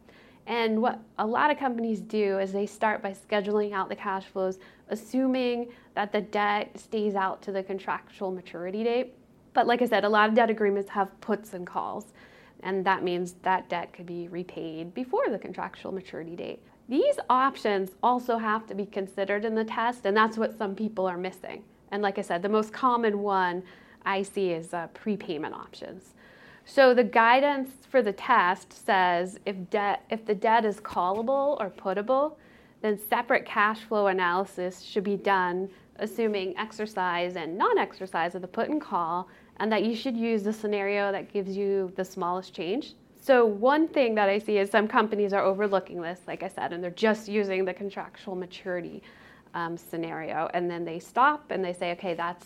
And 0.48 0.82
what 0.82 1.00
a 1.18 1.26
lot 1.26 1.50
of 1.50 1.58
companies 1.58 2.02
do 2.02 2.40
is 2.40 2.52
they 2.52 2.68
start 2.68 3.02
by 3.02 3.14
scheduling 3.14 3.74
out 3.74 3.90
the 3.90 3.96
cash 3.96 4.26
flows, 4.26 4.60
assuming 4.90 5.70
that 5.96 6.12
the 6.12 6.22
debt 6.22 6.78
stays 6.80 7.16
out 7.16 7.42
to 7.44 7.52
the 7.52 7.64
contractual 7.64 8.32
maturity 8.32 8.84
date. 8.84 9.16
But 9.54 9.66
like 9.66 9.82
I 9.82 9.86
said, 9.86 10.04
a 10.04 10.10
lot 10.10 10.30
of 10.30 10.36
debt 10.36 10.50
agreements 10.50 10.92
have 10.92 11.20
puts 11.22 11.54
and 11.54 11.66
calls 11.66 12.14
and 12.66 12.84
that 12.84 13.04
means 13.04 13.36
that 13.44 13.70
debt 13.70 13.94
could 13.94 14.08
be 14.08 14.28
repaid 14.28 14.94
before 14.94 15.30
the 15.30 15.38
contractual 15.38 15.92
maturity 15.92 16.36
date. 16.36 16.62
These 16.90 17.20
options 17.30 17.92
also 18.02 18.38
have 18.38 18.66
to 18.68 18.76
be 18.76 18.88
considered 18.88 19.46
in 19.46 19.56
the 19.56 19.64
test, 19.64 20.06
and 20.06 20.18
that's 20.18 20.38
what 20.38 20.58
some 20.58 20.76
people 20.76 21.06
are 21.06 21.18
missing. 21.18 21.64
And 21.92 22.02
like 22.02 22.18
I 22.18 22.22
said, 22.22 22.42
the 22.42 22.50
most 22.50 22.74
common 22.74 23.20
one 23.20 23.64
I 24.04 24.24
see 24.24 24.50
is 24.52 24.74
uh, 24.74 24.88
prepayment 24.88 25.54
options. 25.54 26.15
So 26.66 26.94
the 26.94 27.04
guidance 27.04 27.70
for 27.90 28.02
the 28.02 28.12
test 28.12 28.74
says 28.86 29.40
if 29.46 29.56
debt 29.70 30.04
if 30.10 30.26
the 30.26 30.36
debt 30.36 30.66
is 30.66 30.82
callable 30.82 31.60
or 31.62 31.70
puttable, 31.70 32.36
then 32.82 32.98
separate 32.98 33.46
cash 33.46 33.82
flow 33.82 34.08
analysis 34.08 34.82
should 34.82 35.04
be 35.04 35.16
done 35.16 35.70
assuming 35.98 36.58
exercise 36.58 37.36
and 37.36 37.58
non-exercise 37.58 38.36
of 38.36 38.42
the 38.42 38.48
put 38.48 38.70
and 38.70 38.82
call 38.82 39.30
and 39.58 39.72
that 39.72 39.84
you 39.84 39.96
should 39.96 40.18
use 40.18 40.44
the 40.44 40.52
scenario 40.52 41.12
that 41.12 41.32
gives 41.32 41.56
you 41.56 41.92
the 41.96 42.04
smallest 42.04 42.54
change. 42.54 42.96
So, 43.22 43.46
one 43.46 43.88
thing 43.88 44.14
that 44.16 44.30
I 44.30 44.38
see 44.38 44.58
is 44.58 44.70
some 44.70 44.88
companies 44.88 45.34
are 45.34 45.44
overlooking 45.44 46.02
this, 46.02 46.20
like 46.28 46.44
I 46.44 46.48
said, 46.48 46.74
and 46.74 46.84
they're 46.84 46.92
just 46.92 47.28
using 47.28 47.66
the 47.66 47.74
contractual 47.74 48.36
maturity 48.36 49.02
um, 49.56 49.78
scenario, 49.78 50.50
and 50.54 50.70
then 50.70 50.86
they 50.86 51.00
stop 51.00 51.50
and 51.50 51.64
they 51.64 51.74
say, 51.74 51.92
okay, 51.94 52.14
that's, 52.14 52.46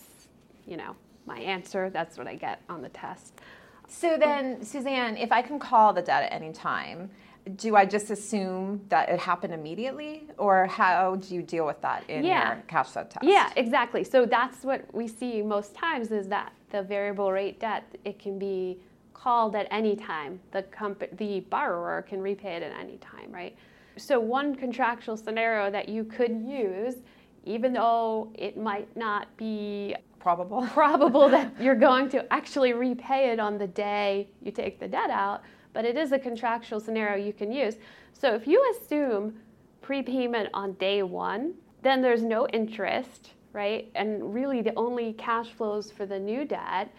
you 0.66 0.78
know, 0.78 0.96
my 1.26 1.40
answer. 1.40 1.90
That's 1.90 2.18
what 2.18 2.28
I 2.28 2.36
get 2.36 2.62
on 2.70 2.82
the 2.82 2.90
test. 2.90 3.34
So 3.90 4.18
then, 4.18 4.64
Suzanne, 4.64 5.18
if 5.18 5.32
I 5.32 5.42
can 5.42 5.60
call 5.60 5.94
the 5.94 6.02
debt 6.02 6.24
at 6.24 6.32
any 6.32 6.54
time, 6.54 7.10
do 7.56 7.76
I 7.76 7.86
just 7.86 8.12
assume 8.12 8.82
that 8.90 9.10
it 9.10 9.20
happened 9.20 9.54
immediately, 9.54 10.28
or 10.38 10.68
how 10.68 11.16
do 11.16 11.34
you 11.34 11.42
deal 11.42 11.66
with 11.66 11.82
that 11.82 12.08
in 12.08 12.24
yeah. 12.24 12.54
your 12.54 12.64
cash 12.68 12.90
flow 12.90 13.04
test? 13.04 13.26
Yeah, 13.26 13.52
exactly. 13.56 14.04
So 14.04 14.26
that's 14.26 14.64
what 14.64 14.86
we 14.94 15.08
see 15.08 15.42
most 15.42 15.74
times 15.74 16.12
is 16.12 16.28
that 16.28 16.54
the 16.70 16.84
variable 16.84 17.32
rate 17.32 17.60
debt 17.60 17.84
it 18.06 18.20
can 18.20 18.38
be 18.38 18.78
called 19.14 19.56
at 19.56 19.68
any 19.72 19.96
time. 19.96 20.40
The 20.52 20.64
comp- 20.64 21.18
the 21.18 21.40
borrower 21.42 22.06
can 22.08 22.22
repay 22.22 22.56
it 22.58 22.64
at 22.64 22.72
any 22.80 22.98
time, 22.98 23.32
right? 23.32 23.56
So 23.98 24.20
one 24.20 24.56
contractual 24.56 25.18
scenario 25.18 25.72
that 25.72 25.90
you 25.90 26.04
could 26.04 26.32
use, 26.32 26.96
even 27.44 27.74
though 27.74 28.32
it 28.36 28.58
might 28.58 28.96
not 28.96 29.36
be 29.36 29.96
probable 30.20 30.68
probable 30.74 31.30
that 31.30 31.52
you're 31.62 31.76
going 31.76 32.10
to 32.10 32.34
actually 32.34 32.74
repay 32.74 33.32
it 33.32 33.40
on 33.40 33.58
the 33.58 33.68
day 33.68 34.28
you 34.42 34.52
take 34.52 34.80
the 34.80 34.88
debt 34.88 35.10
out 35.10 35.42
but 35.74 35.86
it 35.86 35.98
is 35.98 36.12
a 36.12 36.20
contractual 36.20 36.80
scenario 36.80 37.24
you 37.24 37.34
can 37.34 37.52
use. 37.52 37.76
So 38.14 38.34
if 38.34 38.48
you 38.48 38.74
assume 38.76 39.36
prepayment 39.82 40.50
on 40.54 40.74
day 40.74 41.04
one, 41.04 41.54
then 41.82 42.02
there's 42.02 42.24
no 42.24 42.48
interest, 42.50 43.32
right? 43.54 43.90
And 43.96 44.34
really 44.34 44.62
the 44.62 44.74
only 44.76 45.14
cash 45.14 45.50
flows 45.50 45.92
for 45.92 46.06
the 46.06 46.20
new 46.20 46.46
debt, 46.46 46.94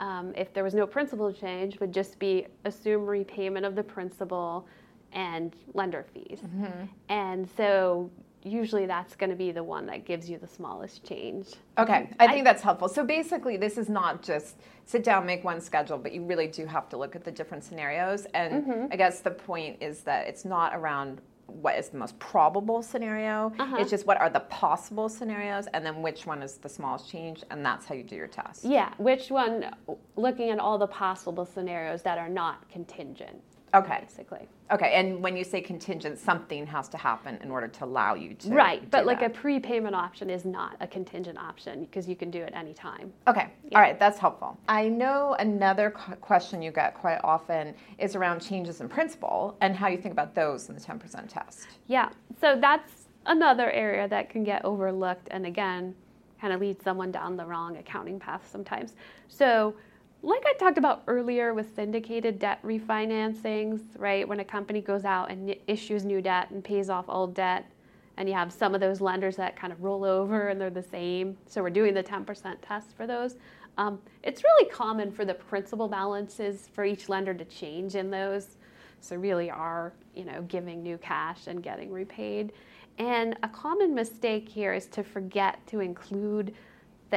um, 0.00 0.32
if 0.36 0.52
there 0.52 0.64
was 0.64 0.74
no 0.74 0.86
principal 0.86 1.32
change, 1.32 1.78
would 1.80 1.92
just 1.92 2.18
be 2.18 2.46
assume 2.64 3.06
repayment 3.06 3.64
of 3.64 3.74
the 3.74 3.82
principal 3.82 4.66
and 5.12 5.54
lender 5.74 6.04
fees. 6.12 6.40
Mm-hmm. 6.44 6.84
And 7.08 7.48
so 7.56 8.10
usually 8.46 8.86
that's 8.86 9.16
going 9.16 9.30
to 9.30 9.36
be 9.36 9.50
the 9.50 9.62
one 9.62 9.86
that 9.86 10.04
gives 10.04 10.30
you 10.30 10.38
the 10.38 10.46
smallest 10.46 11.04
change. 11.04 11.48
Okay, 11.78 12.10
I 12.20 12.28
think 12.28 12.40
I, 12.40 12.44
that's 12.44 12.62
helpful. 12.62 12.88
So 12.88 13.04
basically, 13.04 13.56
this 13.56 13.76
is 13.76 13.88
not 13.88 14.22
just 14.22 14.60
sit 14.84 15.02
down, 15.02 15.26
make 15.26 15.44
one 15.44 15.60
schedule, 15.60 15.98
but 15.98 16.12
you 16.12 16.24
really 16.24 16.46
do 16.46 16.64
have 16.66 16.88
to 16.90 16.96
look 16.96 17.16
at 17.16 17.24
the 17.24 17.32
different 17.32 17.64
scenarios. 17.64 18.26
And 18.34 18.64
mm-hmm. 18.64 18.86
I 18.92 18.96
guess 18.96 19.20
the 19.20 19.32
point 19.32 19.78
is 19.82 20.00
that 20.02 20.28
it's 20.28 20.44
not 20.44 20.74
around 20.74 21.20
what 21.46 21.78
is 21.78 21.88
the 21.88 21.98
most 21.98 22.18
probable 22.18 22.82
scenario. 22.82 23.52
Uh-huh. 23.58 23.76
It's 23.78 23.90
just 23.90 24.06
what 24.06 24.20
are 24.20 24.30
the 24.30 24.40
possible 24.40 25.08
scenarios, 25.08 25.66
and 25.74 25.84
then 25.84 26.02
which 26.02 26.26
one 26.26 26.42
is 26.42 26.56
the 26.56 26.68
smallest 26.68 27.08
change, 27.08 27.44
and 27.50 27.64
that's 27.64 27.86
how 27.86 27.94
you 27.94 28.02
do 28.02 28.16
your 28.16 28.26
test. 28.26 28.64
Yeah, 28.64 28.92
which 28.98 29.30
one, 29.30 29.70
looking 30.16 30.50
at 30.50 30.58
all 30.58 30.78
the 30.78 30.88
possible 30.88 31.46
scenarios 31.46 32.02
that 32.02 32.18
are 32.18 32.28
not 32.28 32.68
contingent. 32.68 33.42
Okay. 33.74 33.98
Basically. 34.00 34.48
Okay, 34.72 34.94
and 34.94 35.22
when 35.22 35.36
you 35.36 35.44
say 35.44 35.60
contingent, 35.60 36.18
something 36.18 36.66
has 36.66 36.88
to 36.88 36.96
happen 36.96 37.38
in 37.42 37.50
order 37.50 37.68
to 37.68 37.84
allow 37.84 38.14
you 38.14 38.34
to. 38.34 38.48
Right, 38.50 38.90
but 38.90 39.06
like 39.06 39.22
a 39.22 39.28
prepayment 39.28 39.94
option 39.94 40.28
is 40.28 40.44
not 40.44 40.76
a 40.80 40.88
contingent 40.88 41.38
option 41.38 41.84
because 41.84 42.08
you 42.08 42.16
can 42.16 42.30
do 42.30 42.42
it 42.42 42.52
anytime. 42.54 43.12
Okay, 43.28 43.48
yeah. 43.70 43.78
all 43.78 43.82
right, 43.82 43.98
that's 43.98 44.18
helpful. 44.18 44.58
I 44.68 44.88
know 44.88 45.36
another 45.38 45.90
question 45.90 46.62
you 46.62 46.72
get 46.72 46.94
quite 46.94 47.20
often 47.22 47.74
is 47.98 48.16
around 48.16 48.40
changes 48.40 48.80
in 48.80 48.88
principal 48.88 49.56
and 49.60 49.76
how 49.76 49.86
you 49.86 49.98
think 49.98 50.12
about 50.12 50.34
those 50.34 50.68
in 50.68 50.74
the 50.74 50.80
10% 50.80 51.28
test. 51.28 51.68
Yeah, 51.86 52.08
so 52.40 52.58
that's 52.60 53.06
another 53.26 53.70
area 53.70 54.08
that 54.08 54.30
can 54.30 54.42
get 54.42 54.64
overlooked 54.64 55.28
and 55.30 55.46
again, 55.46 55.94
kind 56.40 56.52
of 56.52 56.60
lead 56.60 56.82
someone 56.82 57.12
down 57.12 57.36
the 57.36 57.44
wrong 57.44 57.76
accounting 57.76 58.18
path 58.18 58.48
sometimes. 58.50 58.94
So 59.28 59.74
like 60.22 60.44
I 60.46 60.54
talked 60.54 60.78
about 60.78 61.02
earlier 61.06 61.54
with 61.54 61.74
syndicated 61.74 62.38
debt 62.38 62.62
refinancings, 62.62 63.80
right? 63.98 64.26
When 64.26 64.40
a 64.40 64.44
company 64.44 64.80
goes 64.80 65.04
out 65.04 65.30
and 65.30 65.54
issues 65.66 66.04
new 66.04 66.20
debt 66.20 66.50
and 66.50 66.64
pays 66.64 66.90
off 66.90 67.04
old 67.08 67.34
debt, 67.34 67.70
and 68.16 68.28
you 68.28 68.34
have 68.34 68.52
some 68.52 68.74
of 68.74 68.80
those 68.80 69.00
lenders 69.00 69.36
that 69.36 69.56
kind 69.56 69.72
of 69.72 69.82
roll 69.82 70.04
over 70.04 70.48
and 70.48 70.60
they're 70.60 70.70
the 70.70 70.82
same. 70.82 71.36
So 71.46 71.62
we're 71.62 71.70
doing 71.70 71.94
the 71.94 72.02
10% 72.02 72.56
test 72.62 72.96
for 72.96 73.06
those. 73.06 73.36
Um, 73.78 74.00
it's 74.22 74.42
really 74.42 74.70
common 74.70 75.12
for 75.12 75.24
the 75.24 75.34
principal 75.34 75.86
balances 75.86 76.68
for 76.72 76.84
each 76.84 77.08
lender 77.08 77.34
to 77.34 77.44
change 77.44 77.94
in 77.94 78.10
those. 78.10 78.56
So 79.00 79.16
really 79.16 79.50
are, 79.50 79.92
you 80.14 80.24
know, 80.24 80.42
giving 80.42 80.82
new 80.82 80.96
cash 80.98 81.46
and 81.46 81.62
getting 81.62 81.92
repaid. 81.92 82.52
And 82.98 83.36
a 83.42 83.48
common 83.48 83.94
mistake 83.94 84.48
here 84.48 84.72
is 84.72 84.86
to 84.86 85.04
forget 85.04 85.64
to 85.66 85.80
include 85.80 86.54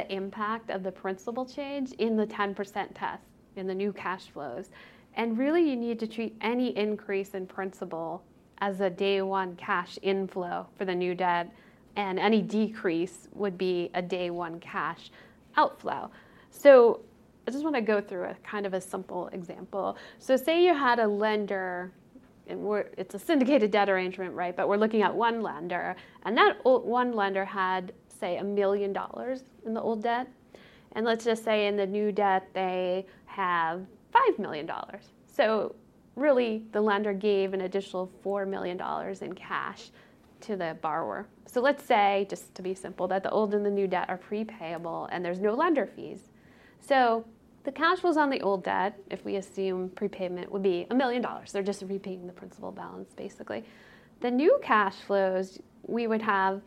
the 0.00 0.14
impact 0.14 0.70
of 0.70 0.82
the 0.82 0.90
principal 0.90 1.44
change 1.44 1.92
in 1.92 2.16
the 2.16 2.26
10% 2.26 2.88
test, 2.94 3.22
in 3.56 3.66
the 3.66 3.74
new 3.74 3.92
cash 3.92 4.30
flows. 4.32 4.70
And 5.14 5.36
really, 5.36 5.68
you 5.68 5.76
need 5.76 5.98
to 6.00 6.06
treat 6.06 6.34
any 6.40 6.74
increase 6.76 7.34
in 7.34 7.46
principal 7.46 8.22
as 8.58 8.80
a 8.80 8.88
day 8.88 9.20
one 9.20 9.56
cash 9.56 9.98
inflow 10.02 10.66
for 10.78 10.84
the 10.86 10.94
new 10.94 11.14
debt, 11.14 11.52
and 11.96 12.18
any 12.18 12.40
decrease 12.40 13.28
would 13.34 13.58
be 13.58 13.90
a 13.94 14.00
day 14.00 14.30
one 14.30 14.58
cash 14.60 15.10
outflow. 15.56 16.10
So, 16.50 17.00
I 17.46 17.50
just 17.50 17.64
want 17.64 17.76
to 17.76 17.82
go 17.82 18.00
through 18.00 18.24
a 18.24 18.34
kind 18.42 18.64
of 18.64 18.74
a 18.74 18.80
simple 18.80 19.28
example. 19.28 19.98
So, 20.18 20.36
say 20.36 20.64
you 20.64 20.74
had 20.74 20.98
a 20.98 21.06
lender, 21.06 21.92
and 22.46 22.84
it's 22.96 23.14
a 23.14 23.18
syndicated 23.18 23.70
debt 23.70 23.90
arrangement, 23.90 24.34
right? 24.34 24.56
But 24.56 24.68
we're 24.68 24.78
looking 24.78 25.02
at 25.02 25.14
one 25.14 25.42
lender, 25.42 25.96
and 26.22 26.36
that 26.38 26.64
one 26.64 27.12
lender 27.12 27.44
had 27.44 27.92
say 28.20 28.36
a 28.36 28.44
million 28.44 28.92
dollars 28.92 29.42
in 29.66 29.74
the 29.74 29.80
old 29.80 30.02
debt. 30.02 30.28
And 30.92 31.06
let's 31.06 31.24
just 31.24 31.44
say 31.44 31.66
in 31.66 31.76
the 31.76 31.86
new 31.86 32.12
debt 32.12 32.48
they 32.52 33.06
have 33.26 33.80
$5 34.14 34.38
million. 34.38 34.70
So 35.26 35.74
really 36.16 36.64
the 36.72 36.80
lender 36.80 37.12
gave 37.12 37.54
an 37.54 37.62
additional 37.62 38.10
$4 38.24 38.46
million 38.46 38.80
in 39.22 39.32
cash 39.34 39.90
to 40.42 40.56
the 40.56 40.76
borrower. 40.80 41.26
So 41.46 41.60
let's 41.60 41.84
say, 41.84 42.26
just 42.30 42.54
to 42.54 42.62
be 42.62 42.74
simple, 42.74 43.08
that 43.08 43.22
the 43.22 43.30
old 43.30 43.54
and 43.54 43.64
the 43.64 43.70
new 43.70 43.86
debt 43.86 44.08
are 44.08 44.18
prepayable 44.18 45.08
and 45.10 45.24
there's 45.24 45.40
no 45.40 45.54
lender 45.54 45.86
fees. 45.86 46.28
So 46.80 47.24
the 47.64 47.72
cash 47.72 47.98
flows 47.98 48.16
on 48.16 48.30
the 48.30 48.40
old 48.40 48.64
debt, 48.64 48.98
if 49.10 49.24
we 49.24 49.36
assume 49.36 49.90
prepayment, 49.90 50.50
would 50.50 50.62
be 50.62 50.86
a 50.90 50.94
million 50.94 51.22
dollars. 51.22 51.52
They're 51.52 51.62
just 51.62 51.82
repaying 51.82 52.26
the 52.26 52.32
principal 52.32 52.72
balance, 52.72 53.12
basically. 53.14 53.64
The 54.20 54.30
new 54.30 54.58
cash 54.62 54.94
flows, 54.94 55.58
we 55.86 56.06
would 56.06 56.22
have 56.22 56.62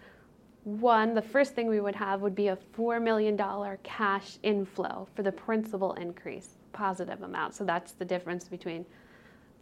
one, 0.64 1.14
the 1.14 1.22
first 1.22 1.56
thing 1.56 1.68
we 1.68 1.82
would 1.82 1.96
have 1.96 2.22
would 2.22 2.36
be 2.36 2.48
a 2.48 2.58
$4 2.78 3.02
million 3.02 3.38
cash 3.84 4.38
inflow 4.44 5.08
for 5.14 5.22
the 5.22 5.32
principal 5.32 5.94
increase, 5.94 6.56
positive 6.72 7.22
amount. 7.22 7.54
So 7.54 7.66
that's 7.66 7.94
the 7.94 8.06
difference 8.06 8.48
between 8.48 8.86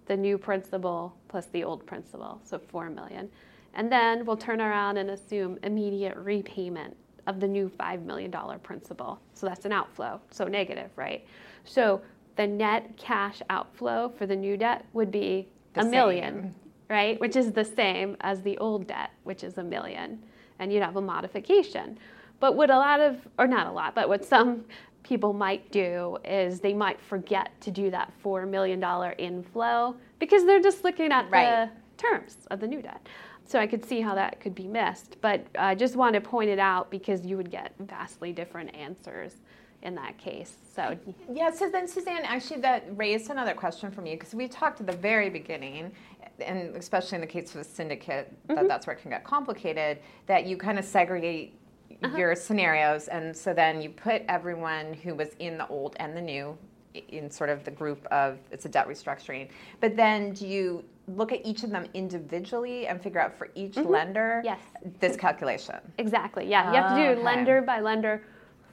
the 0.06 0.16
new 0.16 0.38
principal 0.38 1.16
plus 1.28 1.48
the 1.48 1.64
old 1.64 1.86
principal, 1.86 2.40
so 2.44 2.60
4 2.60 2.90
million. 2.90 3.30
And 3.74 3.92
then 3.92 4.26
we'll 4.26 4.38
turn 4.38 4.62
around 4.62 4.98
and 4.98 5.10
assume 5.10 5.58
immediate 5.64 6.16
repayment 6.18 6.96
of 7.28 7.40
the 7.40 7.48
new 7.48 7.70
$5 7.70 8.06
million 8.06 8.32
principal. 8.62 9.20
So 9.34 9.48
that's 9.48 9.66
an 9.66 9.72
outflow, 9.72 10.20
so 10.30 10.46
negative, 10.46 10.92
right? 10.96 11.26
So 11.64 12.02
the 12.36 12.46
net 12.46 12.96
cash 12.98 13.42
outflow 13.50 14.10
for 14.18 14.26
the 14.26 14.36
new 14.36 14.58
debt 14.58 14.86
would 14.94 15.12
be 15.12 15.48
the 15.74 15.82
a 15.82 15.86
million, 15.86 16.54
right? 16.90 17.20
Which 17.20 17.36
is 17.36 17.54
the 17.54 17.66
same 17.66 18.18
as 18.22 18.42
the 18.42 18.58
old 18.58 18.88
debt, 18.88 19.12
which 19.24 19.44
is 19.44 19.58
a 19.58 19.64
million 19.64 20.22
and 20.62 20.72
you'd 20.72 20.84
have 20.84 20.96
a 20.96 21.02
modification. 21.02 21.98
But 22.40 22.56
what 22.56 22.70
a 22.70 22.78
lot 22.78 23.02
of, 23.02 23.18
or 23.38 23.48
not 23.48 23.68
a 23.68 23.72
lot, 23.72 23.94
but 23.94 24.08
what 24.08 24.24
some 24.24 24.64
people 25.04 25.34
might 25.34 25.70
do 25.72 26.18
is 26.24 26.60
they 26.60 26.74
might 26.74 27.02
forget 27.02 27.50
to 27.62 27.72
do 27.72 27.92
that 27.92 28.14
$4 28.24 28.48
million 28.48 28.82
inflow 29.18 29.96
because 30.20 30.46
they're 30.46 30.62
just 30.62 30.84
looking 30.84 31.12
at 31.12 31.30
right. 31.30 31.68
the 31.68 31.70
terms 31.98 32.38
of 32.52 32.60
the 32.60 32.68
new 32.68 32.82
debt. 32.82 33.06
So 33.46 33.60
I 33.60 33.68
could 33.68 33.84
see 33.84 34.00
how 34.00 34.16
that 34.16 34.40
could 34.40 34.56
be 34.56 34.68
missed. 34.68 35.18
But 35.20 35.46
I 35.58 35.76
just 35.76 35.96
want 35.96 36.14
to 36.14 36.22
point 36.22 36.50
it 36.50 36.60
out 36.60 36.90
because 36.90 37.26
you 37.26 37.36
would 37.38 37.52
get 37.52 37.74
vastly 37.80 38.32
different 38.32 38.74
answers 38.76 39.34
in 39.82 39.96
that 39.96 40.18
case. 40.18 40.54
So 40.76 40.98
yeah. 41.34 41.52
So 41.52 41.70
then, 41.70 41.88
Suzanne, 41.88 42.24
actually, 42.24 42.62
that 42.62 42.86
raised 42.96 43.30
another 43.30 43.54
question 43.54 43.92
for 43.92 44.02
me 44.02 44.16
because 44.16 44.34
we 44.34 44.48
talked 44.48 44.80
at 44.80 44.88
the 44.88 44.96
very 44.96 45.30
beginning, 45.30 45.92
and 46.42 46.76
especially 46.76 47.16
in 47.16 47.22
the 47.22 47.28
case 47.28 47.54
of 47.56 47.62
a 47.62 47.64
syndicate, 47.64 48.34
mm-hmm. 48.48 48.56
that 48.56 48.68
that's 48.68 48.88
where 48.88 48.96
it 48.96 49.02
can 49.02 49.12
get 49.12 49.24
complicated. 49.24 50.00
That 50.28 50.46
you 50.46 50.58
kind 50.58 50.80
of 50.80 50.86
segregate 50.86 51.58
uh-huh. 52.04 52.18
your 52.18 52.36
scenarios, 52.36 53.08
and 53.08 53.36
so 53.36 53.54
then 53.54 53.82
you 53.82 53.90
put 53.90 54.24
everyone 54.28 54.94
who 54.94 55.16
was 55.16 55.30
in 55.40 55.58
the 55.58 55.68
old 55.68 55.96
and 56.00 56.16
the 56.16 56.22
new 56.22 56.58
in 56.94 57.32
sort 57.32 57.50
of 57.50 57.64
the 57.64 57.72
group 57.72 58.06
of 58.12 58.38
it's 58.52 58.66
a 58.66 58.70
debt 58.70 58.88
restructuring. 58.88 59.50
But 59.80 59.96
then 59.96 60.34
do 60.34 60.48
you 60.48 60.84
look 61.08 61.32
at 61.32 61.46
each 61.46 61.64
of 61.64 61.70
them 61.70 61.88
individually 61.94 62.88
and 62.88 63.02
figure 63.02 63.20
out 63.20 63.38
for 63.38 63.50
each 63.56 63.74
mm-hmm. 63.74 63.90
lender 63.90 64.42
yes. 64.44 64.60
this 65.00 65.16
calculation? 65.16 65.78
Exactly. 65.98 66.48
Yeah, 66.48 66.70
you 66.70 66.76
have 66.78 66.98
to 66.98 67.04
do 67.04 67.10
okay. 67.12 67.24
lender 67.24 67.62
by 67.62 67.80
lender 67.80 68.24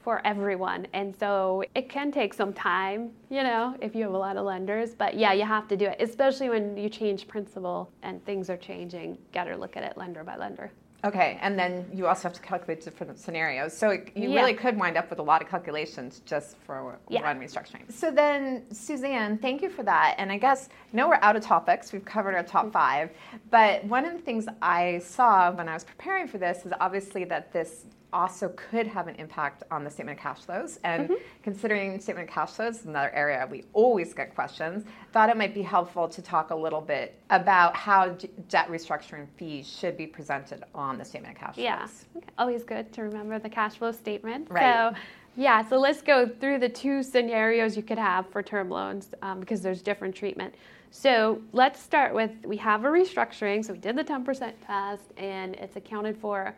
for 0.09 0.27
everyone. 0.27 0.87
And 0.95 1.15
so 1.15 1.63
it 1.75 1.91
can 1.91 2.11
take 2.11 2.33
some 2.33 2.55
time, 2.55 3.11
you 3.29 3.43
know, 3.43 3.77
if 3.83 3.95
you 3.95 4.05
have 4.05 4.15
a 4.15 4.17
lot 4.17 4.39
of 4.39 4.47
lenders. 4.47 4.95
But 4.95 5.19
yeah, 5.19 5.35
you 5.35 5.45
have 5.45 5.69
to 5.69 5.77
do 5.77 5.85
it, 5.85 5.99
especially 6.01 6.49
when 6.49 6.79
you 6.79 6.89
change 6.89 7.29
principal 7.29 7.93
and 8.03 8.25
things 8.25 8.49
are 8.49 8.57
changing. 8.57 9.19
Got 9.35 9.45
to 9.45 9.57
look 9.59 9.77
at 9.77 9.83
it 9.83 9.99
lender 9.99 10.25
by 10.25 10.39
lender. 10.39 10.71
Okay, 11.05 11.39
and 11.43 11.59
then 11.59 11.91
you 11.93 12.07
also 12.07 12.23
have 12.23 12.33
to 12.33 12.41
calculate 12.41 12.83
different 12.83 13.19
scenarios. 13.19 13.77
So 13.77 13.91
you 13.91 14.31
yeah. 14.31 14.35
really 14.35 14.55
could 14.55 14.79
wind 14.79 14.97
up 14.97 15.11
with 15.11 15.19
a 15.19 15.23
lot 15.23 15.43
of 15.43 15.49
calculations 15.51 16.23
just 16.25 16.57
for 16.57 16.99
yeah. 17.11 17.21
one 17.23 17.39
restructuring. 17.39 17.93
So 17.93 18.11
then, 18.11 18.65
Suzanne, 18.73 19.37
thank 19.37 19.61
you 19.61 19.69
for 19.69 19.83
that. 19.83 20.15
And 20.17 20.33
I 20.33 20.39
guess, 20.39 20.71
I 20.91 20.97
know 20.97 21.07
we're 21.09 21.19
out 21.21 21.37
of 21.37 21.43
topics, 21.43 21.93
we've 21.93 22.07
covered 22.07 22.35
our 22.35 22.43
top 22.43 22.73
five, 22.73 23.11
but 23.51 23.85
one 23.85 24.07
of 24.07 24.15
the 24.15 24.21
things 24.21 24.47
I 24.63 25.01
saw 25.01 25.53
when 25.53 25.69
I 25.69 25.75
was 25.75 25.85
preparing 25.85 26.27
for 26.27 26.39
this 26.39 26.65
is 26.65 26.73
obviously 26.81 27.25
that 27.27 27.53
this 27.53 27.85
also 28.13 28.49
could 28.51 28.87
have 28.87 29.09
an 29.09 29.15
impact 29.17 29.63
on 29.71 29.85
the 29.85 29.91
statement 29.91 30.19
of 30.19 30.23
cash 30.23 30.41
flows. 30.41 30.79
And 30.85 31.05
mm-hmm. 31.05 31.15
considering 31.43 32.01
statement 32.01 32.29
of 32.29 32.35
cash 32.35 32.51
flows 32.51 32.81
is 32.81 32.87
another 32.87 33.11
area 33.15 33.47
we 33.51 33.65
always 33.73 34.15
get 34.15 34.35
questions, 34.35 34.85
thought 35.13 35.29
it 35.29 35.37
might 35.37 35.55
be 35.55 35.63
helpful 35.63 36.09
to 36.09 36.23
talk 36.23 36.51
a 36.51 36.55
little 36.55 36.81
bit 36.81 37.21
about 37.31 37.75
how 37.77 38.09
d- 38.11 38.31
debt 38.49 38.69
restructuring 38.69 39.27
fees 39.37 39.69
should 39.69 39.97
be 39.97 40.07
presented 40.07 40.65
on 40.75 40.99
the 40.99 41.05
statement 41.05 41.35
of 41.35 41.41
cash 41.41 41.55
flows. 41.55 41.65
Yeah, 41.65 41.89
okay. 42.17 42.27
always 42.39 42.65
good 42.65 42.93
to 42.95 43.03
remember 43.03 43.39
the 43.39 43.51
cash 43.51 43.77
flow 43.77 43.93
statement. 43.93 44.49
Right. 44.51 44.93
So, 44.95 45.01
yeah, 45.37 45.69
so 45.69 45.79
let's 45.79 46.03
go 46.03 46.27
through 46.27 46.59
the 46.59 46.69
two 46.69 47.03
scenarios 47.03 47.77
you 47.77 47.83
could 47.83 47.99
have 47.99 48.29
for 48.31 48.43
term 48.43 48.71
loans 48.71 49.15
um, 49.23 49.39
because 49.41 49.61
there's 49.61 49.83
different 49.83 50.15
treatment. 50.15 50.55
So 50.91 51.41
let's 51.53 51.81
start 51.81 52.15
with 52.15 52.33
we 52.45 52.57
have 52.57 52.85
a 52.85 52.89
restructuring. 52.89 53.65
So 53.65 53.75
we 53.75 53.79
did 53.79 53.97
the 53.97 54.05
10% 54.05 54.53
test 54.67 55.05
and 55.17 55.55
it's 55.57 55.77
accounted 55.77 56.17
for 56.17 56.55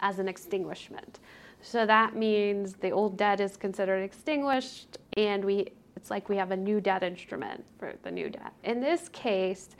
as 0.00 0.18
an 0.18 0.28
extinguishment. 0.28 1.20
So 1.60 1.86
that 1.86 2.14
means 2.14 2.74
the 2.74 2.90
old 2.90 3.16
debt 3.16 3.40
is 3.40 3.56
considered 3.56 4.02
extinguished 4.02 4.98
and 5.16 5.44
we 5.44 5.68
it's 5.96 6.10
like 6.10 6.28
we 6.28 6.36
have 6.36 6.52
a 6.52 6.56
new 6.56 6.80
debt 6.80 7.02
instrument 7.02 7.64
for 7.76 7.92
the 8.04 8.10
new 8.10 8.30
debt. 8.30 8.52
In 8.62 8.80
this 8.80 9.08
case, 9.08 9.70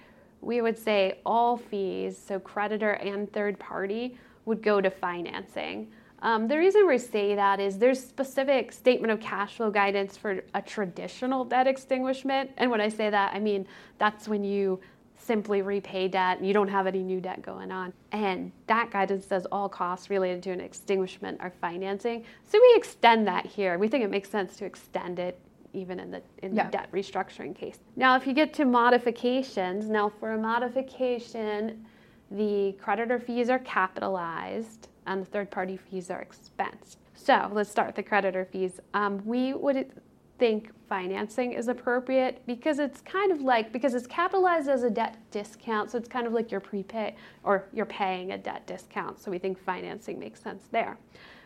we 0.41 0.61
would 0.61 0.77
say 0.77 1.21
all 1.25 1.57
fees, 1.57 2.19
so 2.19 2.41
creditor 2.41 2.95
and 2.95 3.33
third 3.33 3.57
party, 3.61 4.19
would 4.45 4.61
go 4.61 4.81
to 4.81 4.91
financing. 4.91 5.89
Um, 6.21 6.49
the 6.49 6.59
reason 6.59 6.89
we 6.89 6.99
say 6.99 7.37
that 7.37 7.61
is 7.61 7.79
there's 7.79 8.05
specific 8.05 8.73
statement 8.73 9.13
of 9.13 9.21
cash 9.21 9.57
flow 9.57 9.71
guidance 9.71 10.17
for 10.17 10.43
a 10.55 10.61
traditional 10.61 11.45
debt 11.45 11.69
extinguishment. 11.69 12.51
And 12.57 12.69
when 12.69 12.81
I 12.81 12.89
say 12.89 13.11
that, 13.11 13.33
I 13.33 13.39
mean 13.39 13.67
that's 13.99 14.27
when 14.27 14.43
you 14.43 14.81
simply 15.19 15.63
repay 15.63 16.09
debt 16.09 16.39
and 16.39 16.47
you 16.47 16.55
don't 16.55 16.69
have 16.69 16.87
any 16.87 17.03
new 17.03 17.21
debt 17.21 17.43
going 17.43 17.71
on. 17.71 17.93
And 18.13 18.51
that 18.67 18.91
guidance 18.91 19.27
says 19.27 19.47
all 19.53 19.69
costs 19.69 20.11
related 20.11 20.43
to 20.45 20.51
an 20.51 20.61
extinguishment 20.61 21.39
are 21.41 21.53
financing. 21.61 22.25
So 22.47 22.59
we 22.61 22.75
extend 22.77 23.27
that 23.27 23.45
here. 23.45 23.79
We 23.79 23.89
think 23.89 24.05
it 24.05 24.11
makes 24.11 24.31
sense 24.31 24.57
to 24.57 24.65
extend 24.65 25.19
it 25.19 25.39
even 25.75 26.01
in 26.01 26.11
the 26.11 26.23
in 26.43 26.55
yeah. 26.55 26.65
the 26.65 26.73
debt 26.73 26.89
restructuring 26.93 27.55
case. 27.55 27.79
Now 27.97 28.17
if 28.17 28.27
you 28.27 28.33
get 28.33 28.55
to 28.55 28.65
modifications, 28.65 29.89
now 29.89 30.09
for 30.09 30.33
a 30.33 30.39
modification, 30.39 31.85
the 32.31 32.75
creditor 32.81 33.19
fees 33.19 33.51
are 33.51 33.59
capitalized 33.61 34.89
and 35.07 35.23
the 35.23 35.27
third 35.27 35.51
party 35.51 35.77
fees 35.77 36.11
are 36.11 36.25
expensed. 36.25 36.97
So 37.15 37.51
let's 37.53 37.71
start 37.71 37.89
with 37.89 37.97
the 37.97 38.03
creditor 38.03 38.45
fees. 38.45 38.81
Um, 38.95 39.21
we 39.25 39.53
would 39.53 39.91
think 40.39 40.71
financing 40.89 41.53
is 41.53 41.69
appropriate 41.69 42.43
because 42.47 42.79
it's 42.79 43.01
kind 43.01 43.31
of 43.31 43.43
like 43.43 43.73
because 43.73 43.95
it's 43.95 44.07
capitalized 44.07 44.69
as 44.69 44.83
a 44.83 44.91
debt 44.91 45.17
discount 45.31 45.91
so 45.91 45.99
it's 45.99 46.09
kind 46.09 46.27
of 46.27 46.33
like 46.33 46.51
you're 46.51 46.61
prepay 46.61 47.15
or 47.43 47.67
you're 47.73 47.87
paying 47.87 48.33
a 48.33 48.39
debt 48.39 48.67
discount. 48.67 49.21
So 49.21 49.31
we 49.31 49.39
think 49.39 49.59
financing 49.63 50.19
makes 50.19 50.41
sense 50.41 50.65
there. 50.71 50.97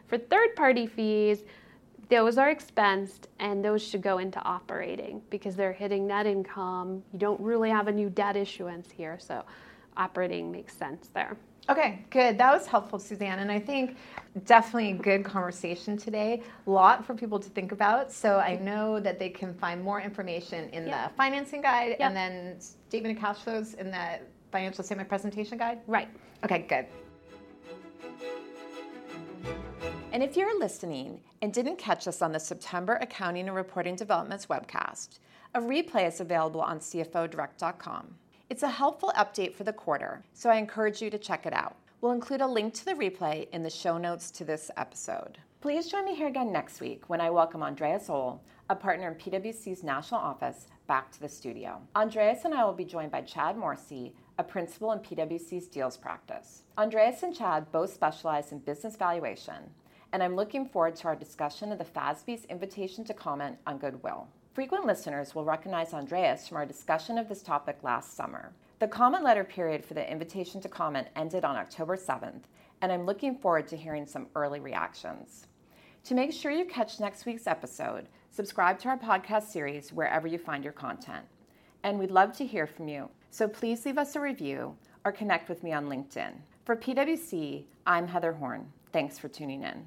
For 0.06 0.18
third 0.18 0.54
party 0.56 0.86
fees 0.86 1.44
those 2.08 2.36
are 2.36 2.54
expensed 2.54 3.28
and 3.38 3.64
those 3.64 3.82
should 3.82 4.02
go 4.02 4.18
into 4.18 4.38
operating 4.42 5.22
because 5.30 5.56
they're 5.56 5.72
hitting 5.72 6.06
net 6.06 6.26
income. 6.26 7.02
You 7.12 7.18
don't 7.18 7.40
really 7.40 7.70
have 7.70 7.88
a 7.88 7.92
new 7.92 8.10
debt 8.10 8.36
issuance 8.36 8.90
here 8.90 9.18
so 9.18 9.44
operating 9.96 10.50
makes 10.52 10.76
sense 10.76 11.08
there 11.14 11.36
Okay, 11.68 12.04
good. 12.10 12.38
That 12.38 12.52
was 12.52 12.66
helpful, 12.66 12.98
Suzanne. 12.98 13.38
And 13.38 13.50
I 13.50 13.60
think 13.60 13.96
definitely 14.44 14.90
a 14.90 14.94
good 14.94 15.24
conversation 15.24 15.96
today. 15.96 16.42
A 16.66 16.70
lot 16.70 17.06
for 17.06 17.14
people 17.14 17.38
to 17.38 17.48
think 17.50 17.70
about. 17.70 18.10
So 18.10 18.38
I 18.38 18.56
know 18.56 18.98
that 18.98 19.18
they 19.18 19.28
can 19.28 19.54
find 19.54 19.82
more 19.82 20.00
information 20.00 20.68
in 20.70 20.86
the 20.86 21.10
financing 21.16 21.62
guide 21.62 21.96
and 22.00 22.16
then 22.16 22.60
statement 22.60 23.16
of 23.16 23.22
cash 23.22 23.38
flows 23.38 23.74
in 23.74 23.90
the 23.90 24.18
financial 24.50 24.82
statement 24.82 25.08
presentation 25.08 25.56
guide. 25.56 25.80
Right. 25.86 26.08
Okay, 26.44 26.66
good. 26.68 26.86
And 30.12 30.22
if 30.22 30.36
you're 30.36 30.58
listening 30.58 31.20
and 31.40 31.54
didn't 31.54 31.78
catch 31.78 32.06
us 32.06 32.20
on 32.20 32.32
the 32.32 32.40
September 32.40 32.98
Accounting 33.00 33.46
and 33.46 33.56
Reporting 33.56 33.96
Developments 33.96 34.46
webcast, 34.46 35.20
a 35.54 35.60
replay 35.60 36.06
is 36.06 36.20
available 36.20 36.60
on 36.60 36.80
CFOdirect.com. 36.80 38.14
It's 38.52 38.62
a 38.62 38.68
helpful 38.68 39.10
update 39.16 39.54
for 39.54 39.64
the 39.64 39.72
quarter, 39.72 40.22
so 40.34 40.50
I 40.50 40.56
encourage 40.56 41.00
you 41.00 41.08
to 41.08 41.16
check 41.16 41.46
it 41.46 41.54
out. 41.54 41.74
We'll 42.02 42.12
include 42.12 42.42
a 42.42 42.46
link 42.46 42.74
to 42.74 42.84
the 42.84 42.92
replay 42.92 43.48
in 43.48 43.62
the 43.62 43.70
show 43.70 43.96
notes 43.96 44.30
to 44.32 44.44
this 44.44 44.70
episode. 44.76 45.38
Please 45.62 45.88
join 45.88 46.04
me 46.04 46.14
here 46.14 46.28
again 46.28 46.52
next 46.52 46.78
week 46.78 47.08
when 47.08 47.18
I 47.18 47.30
welcome 47.30 47.62
Andreas 47.62 48.10
Ohl, 48.10 48.42
a 48.68 48.76
partner 48.76 49.08
in 49.08 49.14
PwC's 49.14 49.82
national 49.82 50.20
office, 50.20 50.66
back 50.86 51.10
to 51.12 51.20
the 51.20 51.30
studio. 51.30 51.80
Andreas 51.96 52.44
and 52.44 52.52
I 52.52 52.62
will 52.66 52.74
be 52.74 52.84
joined 52.84 53.10
by 53.10 53.22
Chad 53.22 53.56
Morsey, 53.56 54.12
a 54.36 54.44
principal 54.44 54.92
in 54.92 54.98
PwC's 54.98 55.66
deals 55.68 55.96
practice. 55.96 56.64
Andreas 56.76 57.22
and 57.22 57.34
Chad 57.34 57.72
both 57.72 57.90
specialize 57.90 58.52
in 58.52 58.58
business 58.58 58.96
valuation, 58.96 59.70
and 60.12 60.22
I'm 60.22 60.36
looking 60.36 60.68
forward 60.68 60.96
to 60.96 61.08
our 61.08 61.16
discussion 61.16 61.72
of 61.72 61.78
the 61.78 61.86
FASB's 61.86 62.44
invitation 62.50 63.02
to 63.04 63.14
comment 63.14 63.56
on 63.66 63.78
goodwill. 63.78 64.28
Frequent 64.52 64.84
listeners 64.84 65.34
will 65.34 65.46
recognize 65.46 65.94
Andreas 65.94 66.46
from 66.46 66.58
our 66.58 66.66
discussion 66.66 67.16
of 67.16 67.26
this 67.26 67.40
topic 67.42 67.78
last 67.82 68.14
summer. 68.14 68.52
The 68.80 68.86
comment 68.86 69.24
letter 69.24 69.44
period 69.44 69.82
for 69.82 69.94
the 69.94 70.10
invitation 70.10 70.60
to 70.60 70.68
comment 70.68 71.08
ended 71.16 71.42
on 71.42 71.56
October 71.56 71.96
7th, 71.96 72.42
and 72.82 72.92
I'm 72.92 73.06
looking 73.06 73.34
forward 73.34 73.66
to 73.68 73.78
hearing 73.78 74.04
some 74.04 74.26
early 74.34 74.60
reactions. 74.60 75.46
To 76.04 76.14
make 76.14 76.34
sure 76.34 76.50
you 76.50 76.66
catch 76.66 77.00
next 77.00 77.24
week's 77.24 77.46
episode, 77.46 78.08
subscribe 78.30 78.78
to 78.80 78.88
our 78.88 78.98
podcast 78.98 79.44
series 79.44 79.90
wherever 79.90 80.28
you 80.28 80.36
find 80.36 80.62
your 80.62 80.74
content. 80.74 81.24
And 81.82 81.98
we'd 81.98 82.10
love 82.10 82.36
to 82.36 82.44
hear 82.44 82.66
from 82.66 82.88
you, 82.88 83.08
so 83.30 83.48
please 83.48 83.86
leave 83.86 83.96
us 83.96 84.16
a 84.16 84.20
review 84.20 84.76
or 85.06 85.12
connect 85.12 85.48
with 85.48 85.62
me 85.62 85.72
on 85.72 85.86
LinkedIn. 85.86 86.32
For 86.66 86.76
PwC, 86.76 87.64
I'm 87.86 88.06
Heather 88.06 88.34
Horn. 88.34 88.70
Thanks 88.92 89.18
for 89.18 89.28
tuning 89.28 89.62
in. 89.62 89.86